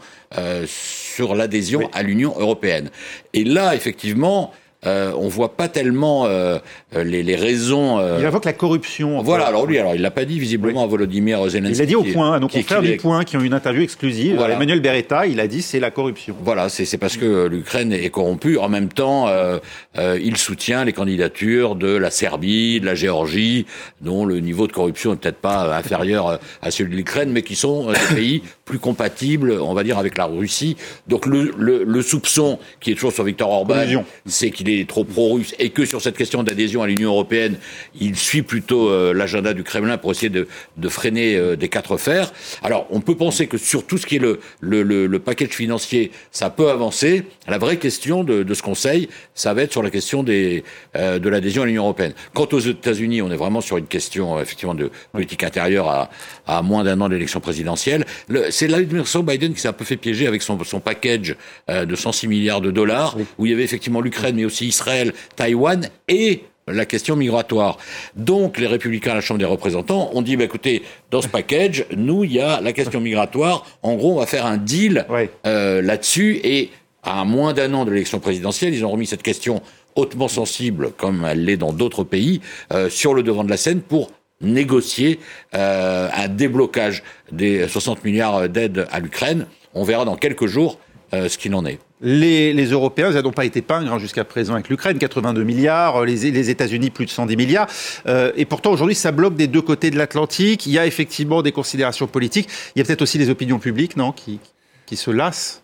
sur 0.67 1.35
l'adhésion 1.35 1.91
à 1.93 2.05
l'Union 2.05 2.35
européenne. 2.39 2.91
Et 3.33 3.43
là, 3.43 3.75
effectivement, 3.75 4.53
euh, 4.87 5.13
on 5.19 5.29
voit 5.29 5.57
pas 5.57 5.69
tellement 5.69 6.25
euh, 6.25 6.59
les, 6.95 7.23
les, 7.23 7.37
raisons. 7.37 7.99
Euh... 7.99 8.17
Il 8.19 8.25
invoque 8.25 8.47
la 8.47 8.55
corruption. 8.55 9.21
Voilà. 9.23 9.45
Alors 9.45 9.67
lui, 9.67 9.79
alors 9.79 9.95
il 9.95 10.01
l'a 10.01 10.11
pas 10.11 10.25
dit 10.25 10.39
visiblement 10.39 10.83
à 10.83 10.87
Volodymyr 10.87 11.51
Zelensky. 11.51 11.77
Il 11.77 11.79
l'a 11.79 11.87
dit 11.87 11.97
au 11.97 12.03
point. 12.03 12.41
Nos 12.41 12.49
confrères 12.49 12.81
du 12.81 12.97
point 12.97 13.25
qui 13.25 13.37
ont 13.37 13.41
une 13.41 13.53
interview 13.53 13.83
exclusive. 13.83 14.37
Voilà. 14.37 14.55
Emmanuel 14.55 14.81
Beretta, 14.81 15.27
il 15.27 15.39
a 15.39 15.47
dit 15.47 15.61
c'est 15.61 15.81
la 15.81 15.91
corruption. 15.91 16.35
Voilà, 16.43 16.71
c'est 16.71 16.97
parce 16.97 17.19
que 17.19 17.47
l'Ukraine 17.47 17.93
est 17.93 18.09
corrompue. 18.09 18.57
En 18.57 18.71
même 18.71 18.89
temps, 18.89 19.29
euh, 19.29 19.59
euh, 19.99 20.19
il 20.23 20.39
soutient 20.39 20.85
les 20.85 20.95
candidatures 20.95 21.75
de 21.75 21.95
la 21.95 22.11
Serbie, 22.11 22.81
de 22.81 22.87
la 22.87 22.95
Géorgie, 22.95 23.67
dont 24.01 24.25
le 24.25 24.41
niveau 24.41 24.67
de 24.67 24.73
corruption 24.73 25.13
est 25.13 25.17
peut-être 25.17 25.41
pas 25.41 25.77
inférieur 25.77 26.41
à 26.63 26.71
celui 26.71 26.93
de 26.93 26.97
l'Ukraine, 26.97 27.31
mais 27.33 27.43
qui 27.43 27.55
sont 27.55 27.93
des 27.93 28.15
pays 28.15 28.43
plus 28.65 28.79
compatibles, 28.79 29.59
on 29.61 29.75
va 29.75 29.83
dire, 29.83 29.99
avec 29.99 30.17
la 30.17 30.25
Russie. 30.25 30.77
Donc 31.07 31.27
le, 31.27 31.53
le, 31.59 31.85
le 31.85 32.03
soupçon 32.03 32.59
qui 32.81 32.93
est 32.93 32.95
toujours 32.95 33.13
sur 33.13 33.25
Victor 33.25 33.51
Orban, 33.51 33.83
c'est 34.25 34.51
qu'il 34.51 34.70
est 34.71 34.89
trop 34.89 35.05
pro-russe 35.05 35.55
et 35.59 35.71
que 35.71 35.85
sur 35.85 36.01
cette 36.01 36.17
question 36.17 36.43
d'adhésion 36.43 36.83
à 36.83 36.87
l'Union 36.87 37.11
européenne, 37.11 37.57
il 38.01 38.17
suit 38.17 38.43
plutôt 38.43 38.89
euh, 38.89 39.13
l'agenda 39.13 39.55
du 39.55 39.63
Kremlin 39.63 39.99
pour 39.99 40.11
essayer 40.13 40.29
de, 40.29 40.47
de 40.77 40.89
freiner 40.89 41.37
euh, 41.37 41.57
des 41.57 41.69
quatre 41.69 41.97
fers. 41.97 42.33
Alors, 42.63 42.87
on 42.91 43.01
peut 43.01 43.17
penser 43.17 43.47
que 43.47 43.59
sur 43.59 43.87
tout 43.87 43.99
ce 43.99 44.07
qui 44.07 44.17
est 44.17 44.21
le, 44.21 44.41
le, 44.61 44.83
le, 44.83 45.07
le 45.07 45.19
package 45.19 45.51
financier, 45.51 46.11
ça 46.31 46.51
peut 46.51 46.71
avancer. 46.71 47.25
La 47.49 47.59
vraie 47.59 47.79
question 47.79 48.25
de, 48.25 48.43
de, 48.43 48.55
ce 48.55 48.63
Conseil, 48.63 49.09
ça 49.35 49.55
va 49.55 49.63
être 49.63 49.73
sur 49.73 49.83
la 49.83 49.91
question 49.91 50.23
des, 50.23 50.65
euh, 50.97 51.19
de 51.19 51.29
l'adhésion 51.29 51.63
à 51.63 51.67
l'Union 51.67 51.85
européenne. 51.85 52.13
Quant 52.35 52.49
aux 52.53 52.59
États-Unis, 52.61 53.23
on 53.23 53.31
est 53.31 53.37
vraiment 53.37 53.61
sur 53.61 53.77
une 53.77 53.87
question 53.87 54.41
effectivement 54.41 54.75
de 54.75 54.91
politique 55.13 55.43
intérieure 55.43 55.89
à, 55.89 56.11
à 56.47 56.63
moins 56.63 56.85
d'un 56.85 57.01
an 57.01 57.09
d'élection 57.09 57.41
présidentielle. 57.41 58.05
C'est 58.51 58.69
l'administration 58.69 59.23
Biden 59.23 59.55
qui 59.55 59.61
s'est 59.61 59.69
un 59.69 59.73
peu 59.73 59.85
fait 59.85 59.97
piéger 59.97 60.27
avec 60.27 60.43
son, 60.43 60.63
son 60.65 60.81
package 60.81 61.37
de 61.69 61.95
106 61.97 62.29
milliards 62.29 62.61
de 62.61 62.71
dollars, 62.71 63.17
où 63.39 63.47
il 63.47 63.51
y 63.51 63.55
avait 63.55 63.65
effectivement 63.65 64.01
l'Ukraine, 64.01 64.37
mais 64.37 64.45
aussi 64.45 64.60
Israël, 64.67 65.13
Taïwan 65.37 65.89
et 66.09 66.45
la 66.73 66.87
question 66.87 67.17
migratoire. 67.17 67.79
Donc, 68.17 68.59
les 68.59 68.67
républicains 68.67 69.13
à 69.13 69.15
la 69.15 69.21
Chambre 69.21 69.39
des 69.39 69.47
représentants 69.47 70.11
ont 70.15 70.23
dit, 70.23 70.37
bah, 70.37 70.45
écoutez, 70.45 70.83
dans 71.11 71.23
ce 71.23 71.29
package, 71.29 71.87
nous, 71.97 72.25
il 72.25 72.33
y 72.33 72.41
a 72.41 72.61
la 72.61 72.73
question 72.73 73.01
migratoire. 73.01 73.67
En 73.83 73.95
gros, 73.95 74.13
on 74.13 74.21
va 74.21 74.27
faire 74.27 74.47
un 74.47 74.57
deal 74.57 75.07
euh, 75.47 75.83
là-dessus. 75.83 76.41
Et 76.45 76.71
à 77.03 77.25
moins 77.25 77.53
d'un 77.53 77.73
an 77.75 77.85
de 77.85 77.91
l'élection 77.91 78.21
présidentielle, 78.21 78.75
ils 78.75 78.85
ont 78.85 78.91
remis 78.91 79.07
cette 79.07 79.23
question 79.23 79.63
hautement 79.97 80.29
sensible, 80.29 80.93
comme 80.97 81.27
elle 81.29 81.45
l'est 81.45 81.57
dans 81.57 81.73
d'autres 81.73 82.05
pays, 82.05 82.41
euh, 82.73 82.89
sur 82.89 83.15
le 83.15 83.23
devant 83.23 83.45
de 83.45 83.51
la 83.51 83.57
scène 83.57 83.81
pour 83.81 84.11
négocier 84.41 85.19
euh, 85.55 86.09
un 86.15 86.29
déblocage 86.29 87.03
des 87.31 87.69
60 87.69 88.05
milliards 88.05 88.49
d'aides 88.49 88.87
à 88.91 89.01
l'Ukraine. 89.01 89.47
On 89.75 89.85
verra 89.85 90.05
dans 90.05 90.17
quelques 90.17 90.47
jours 90.47 90.79
ce 91.13 91.37
qu'il 91.37 91.57
en 91.57 91.67
est. 91.67 91.81
Les, 92.03 92.55
les, 92.55 92.67
Européens, 92.67 93.11
ils 93.13 93.21
n'ont 93.21 93.31
pas 93.31 93.45
été 93.45 93.61
pingres 93.61 93.93
hein, 93.93 93.99
jusqu'à 93.99 94.25
présent 94.25 94.55
avec 94.55 94.69
l'Ukraine, 94.71 94.99
82 94.99 95.43
milliards, 95.43 96.05
les, 96.05 96.31
les 96.31 96.51
États-Unis 96.51 96.91
plus 96.91 97.05
de 97.05 97.11
110 97.11 97.37
milliards. 97.37 97.67
Euh, 98.07 98.33
et 98.37 98.47
pourtant, 98.47 98.73
aujourd'hui, 98.73 98.95
ça 98.95 99.13
bloque 99.13 99.37
des 99.37 99.49
deux 99.49 99.61
côtés 99.61 99.91
de 99.91 99.99
l'Atlantique. 99.99 100.67
Il 100.67 100.73
y 100.73 100.79
a 100.79 100.87
effectivement 100.87 101.43
des 101.43 101.53
considérations 101.53 102.07
politiques. 102.07 102.49
Il 102.75 102.79
y 102.79 102.83
a 102.83 102.85
peut-être 102.85 103.03
aussi 103.03 103.19
les 103.19 103.29
opinions 103.29 103.59
publiques, 103.59 103.97
non, 103.97 104.13
qui, 104.13 104.41
qui 104.87 104.97
se 104.97 105.11
lassent 105.11 105.63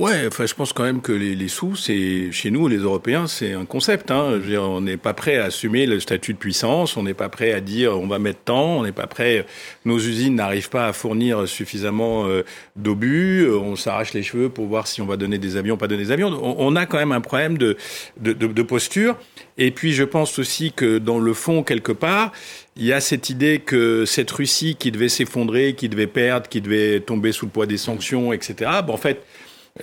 Ouais, 0.00 0.26
enfin, 0.26 0.46
je 0.46 0.54
pense 0.54 0.72
quand 0.72 0.84
même 0.84 1.02
que 1.02 1.12
les, 1.12 1.48
sous, 1.48 1.76
c'est 1.76 2.32
chez 2.32 2.50
nous, 2.50 2.68
les 2.68 2.78
Européens, 2.78 3.26
c'est 3.26 3.52
un 3.52 3.66
concept. 3.66 4.10
Hein. 4.10 4.40
On 4.58 4.80
n'est 4.80 4.96
pas 4.96 5.12
prêt 5.12 5.36
à 5.36 5.44
assumer 5.44 5.84
le 5.84 6.00
statut 6.00 6.32
de 6.32 6.38
puissance, 6.38 6.96
on 6.96 7.02
n'est 7.02 7.12
pas 7.12 7.28
prêt 7.28 7.52
à 7.52 7.60
dire 7.60 8.00
on 8.00 8.06
va 8.06 8.18
mettre 8.18 8.38
tant, 8.46 8.78
on 8.78 8.82
n'est 8.82 8.92
pas 8.92 9.06
prêt. 9.06 9.44
Nos 9.84 9.98
usines 9.98 10.36
n'arrivent 10.36 10.70
pas 10.70 10.86
à 10.86 10.94
fournir 10.94 11.46
suffisamment 11.46 12.26
euh, 12.26 12.44
d'obus, 12.76 13.42
euh, 13.42 13.58
on 13.58 13.76
s'arrache 13.76 14.14
les 14.14 14.22
cheveux 14.22 14.48
pour 14.48 14.68
voir 14.68 14.86
si 14.86 15.02
on 15.02 15.06
va 15.06 15.18
donner 15.18 15.36
des 15.36 15.58
avions, 15.58 15.76
pas 15.76 15.86
donner 15.86 16.04
des 16.04 16.12
avions. 16.12 16.28
On, 16.58 16.76
a 16.76 16.86
quand 16.86 16.96
même 16.96 17.12
un 17.12 17.20
problème 17.20 17.58
de, 17.58 17.76
de, 18.18 18.32
de, 18.32 18.46
de 18.46 18.62
posture. 18.62 19.18
Et 19.58 19.70
puis, 19.70 19.92
je 19.92 20.04
pense 20.04 20.38
aussi 20.38 20.72
que 20.72 20.96
dans 20.96 21.18
le 21.18 21.34
fond, 21.34 21.62
quelque 21.62 21.92
part, 21.92 22.32
il 22.74 22.86
y 22.86 22.94
a 22.94 23.02
cette 23.02 23.28
idée 23.28 23.58
que 23.58 24.06
cette 24.06 24.30
Russie 24.30 24.76
qui 24.78 24.92
devait 24.92 25.10
s'effondrer, 25.10 25.74
qui 25.74 25.90
devait 25.90 26.06
perdre, 26.06 26.48
qui 26.48 26.62
devait 26.62 27.00
tomber 27.00 27.32
sous 27.32 27.44
le 27.44 27.50
poids 27.50 27.66
des 27.66 27.76
sanctions, 27.76 28.32
etc. 28.32 28.70
Bon, 28.86 28.94
en 28.94 28.96
fait 28.96 29.26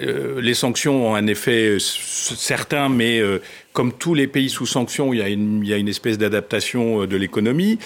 euh, 0.01 0.41
les 0.41 0.53
sanctions 0.53 1.10
ont 1.10 1.15
un 1.15 1.27
effet 1.27 1.75
euh, 1.75 1.79
certain, 1.79 2.89
mais 2.89 3.19
euh, 3.19 3.41
comme 3.73 3.93
tous 3.93 4.13
les 4.13 4.27
pays 4.27 4.49
sous 4.49 4.65
sanctions, 4.65 5.13
il 5.13 5.19
y 5.19 5.23
a 5.23 5.27
une, 5.29 5.88
espèce 5.88 6.17
d'adaptation 6.17 7.05
de 7.05 7.17
l'économie. 7.17 7.79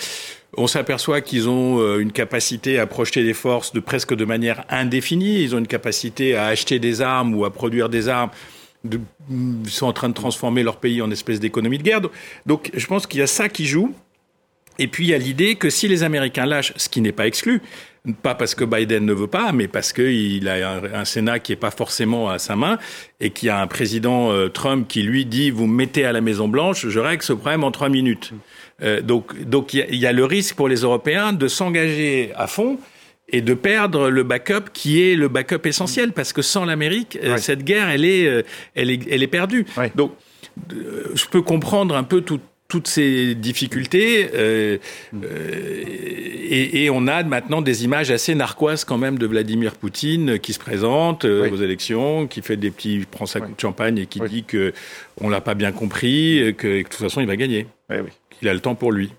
On 0.57 0.67
s'aperçoit 0.67 1.21
qu'ils 1.21 1.47
ont 1.47 1.97
une 1.97 2.11
capacité 2.11 2.77
à 2.77 2.85
projeter 2.85 3.23
des 3.23 3.33
forces 3.33 3.71
de 3.71 3.79
presque 3.79 4.13
de 4.13 4.25
manière 4.25 4.65
indéfinie. 4.69 5.41
Ils 5.41 5.55
ont 5.55 5.59
une 5.59 5.67
capacité 5.67 6.35
à 6.35 6.47
acheter 6.47 6.77
des 6.77 7.01
armes 7.01 7.33
ou 7.35 7.45
à 7.45 7.53
produire 7.53 7.87
des 7.87 8.09
armes. 8.09 8.31
ils 8.85 9.69
sont 9.69 9.85
en 9.85 9.93
train 9.93 10.09
de 10.09 10.13
transformer 10.13 10.63
leur 10.63 10.77
pays 10.77 11.01
en 11.01 11.09
espèce 11.09 11.39
d'économie 11.39 11.77
de 11.77 11.83
guerre. 11.83 12.01
Donc, 12.45 12.69
je 12.73 12.85
pense 12.85 13.07
qu'il 13.07 13.21
y 13.21 13.23
a 13.23 13.27
ça 13.27 13.47
qui 13.47 13.65
joue. 13.65 13.93
Et 14.79 14.87
puis 14.87 15.05
il 15.05 15.09
y 15.09 15.13
a 15.13 15.17
l'idée 15.17 15.55
que 15.55 15.69
si 15.69 15.87
les 15.87 16.03
Américains 16.03 16.45
lâchent, 16.45 16.73
ce 16.75 16.89
qui 16.89 17.01
n'est 17.01 17.11
pas 17.11 17.27
exclu, 17.27 17.61
pas 18.23 18.33
parce 18.33 18.55
que 18.55 18.63
Biden 18.63 19.05
ne 19.05 19.13
veut 19.13 19.27
pas, 19.27 19.51
mais 19.51 19.67
parce 19.67 19.93
qu'il 19.93 20.47
a 20.47 20.81
un, 20.93 21.05
Sénat 21.05 21.39
qui 21.39 21.51
n'est 21.51 21.57
pas 21.57 21.71
forcément 21.71 22.29
à 22.29 22.39
sa 22.39 22.55
main 22.55 22.79
et 23.19 23.29
qui 23.29 23.47
a 23.49 23.61
un 23.61 23.67
président 23.67 24.31
euh, 24.31 24.49
Trump 24.49 24.87
qui 24.87 25.03
lui 25.03 25.25
dit 25.25 25.51
vous 25.51 25.67
me 25.67 25.75
mettez 25.75 26.05
à 26.05 26.11
la 26.11 26.21
Maison 26.21 26.47
Blanche, 26.47 26.87
je 26.87 26.99
règle 26.99 27.21
ce 27.21 27.33
problème 27.33 27.63
en 27.63 27.71
trois 27.71 27.89
minutes. 27.89 28.31
Euh, 28.81 29.01
donc 29.01 29.39
donc 29.43 29.73
il 29.73 29.95
y, 29.95 30.07
a 30.07 30.11
le 30.13 30.25
risque 30.25 30.55
pour 30.55 30.67
les 30.67 30.77
Européens 30.77 31.33
de 31.33 31.47
s'engager 31.47 32.31
à 32.35 32.47
fond 32.47 32.79
et 33.29 33.41
de 33.41 33.53
perdre 33.53 34.09
le 34.09 34.23
backup 34.23 34.71
qui 34.73 35.03
est 35.03 35.15
le 35.15 35.27
backup 35.27 35.65
essentiel 35.65 36.11
parce 36.11 36.33
que 36.33 36.41
sans 36.41 36.65
l'Amérique 36.65 37.19
euh, 37.23 37.37
cette 37.37 37.63
guerre 37.63 37.89
elle 37.89 38.05
est 38.05 38.43
elle 38.73 38.89
est 38.89 39.07
elle 39.11 39.21
est 39.21 39.27
perdue. 39.27 39.65
Donc 39.93 40.13
je 41.13 41.25
peux 41.27 41.43
comprendre 41.43 41.95
un 41.95 42.03
peu 42.03 42.21
tout, 42.21 42.39
toutes 42.71 42.87
ces 42.87 43.35
difficultés 43.35 44.29
euh, 44.33 44.77
euh, 45.13 45.83
et, 45.83 46.89
on 46.89 47.05
a 47.05 47.21
maintenant 47.23 47.61
des 47.61 47.83
images 47.83 48.11
assez 48.11 48.33
narquoises 48.33 48.85
quand 48.85 48.97
même 48.97 49.19
de 49.19 49.25
Vladimir 49.25 49.75
Poutine 49.75 50.39
qui 50.39 50.53
se 50.53 50.59
présente 50.59 51.25
euh, 51.25 51.51
aux 51.51 51.57
élections, 51.57 52.27
qui 52.27 52.41
fait 52.41 52.55
des 52.55 52.71
petits 52.71 53.05
prend 53.11 53.25
sa 53.25 53.41
coupe 53.41 53.57
de 53.57 53.59
champagne 53.59 53.97
et 53.97 54.05
qui 54.05 54.21
dit 54.21 54.45
que 54.45 54.71
on 55.19 55.27
l'a 55.27 55.41
pas 55.41 55.53
bien 55.53 55.73
compris, 55.73 56.55
que, 56.57 56.61
que, 56.61 56.77
de 56.77 56.83
toute 56.83 56.93
façon 56.93 57.19
il 57.19 57.27
va 57.27 57.35
gagner, 57.35 57.67
qu'il 58.29 58.47
a 58.47 58.53
le 58.53 58.61
temps 58.61 58.75
pour 58.75 58.93
lui. 58.93 59.11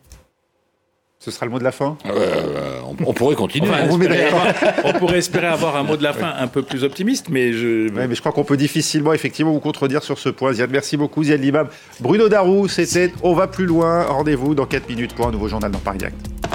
Ce 1.25 1.31
sera 1.31 1.47
le 1.47 1.53
mot 1.53 1.61
de 1.61 1.65
la 1.65 1.71
fin 1.71 1.97
euh, 2.07 2.81
on, 3.07 3.13
pourrait 3.13 3.37
continuer. 3.37 3.69
on, 4.85 4.93
pourrait 4.95 5.19
espérer 5.19 5.47
avoir 5.47 5.77
un 5.77 5.85
mot 5.85 5.97
de 5.97 6.03
la 6.03 6.13
fin 6.13 6.35
un 6.37 6.49
peu 6.49 6.63
plus 6.63 6.83
optimiste, 6.83 7.29
mais 7.29 7.53
je... 7.53 7.89
mais 7.93 8.13
je 8.13 8.19
crois 8.19 8.33
qu'on 8.33 8.43
peut 8.43 8.57
difficilement 8.57 9.13
effectivement 9.13 9.53
vous 9.53 9.61
contredire 9.61 10.03
sur 10.03 10.19
ce 10.19 10.31
point. 10.31 10.53
Ziad, 10.53 10.73
merci 10.73 10.97
beaucoup 10.97 11.23
Ziad 11.23 11.41
Limam. 11.41 11.69
Bruno 12.01 12.29
Darou, 12.29 12.67
c'était 12.67 13.13
On 13.23 13.35
va 13.35 13.47
plus 13.47 13.67
loin. 13.67 14.03
Rendez-vous 14.03 14.57
dans 14.57 14.67
4 14.67 14.89
minutes 14.89 15.15
pour 15.15 15.29
un 15.29 15.31
nouveau 15.31 15.47
journal 15.47 15.71
dans 15.71 15.79
Paris 15.79 16.01
Act. 16.03 16.52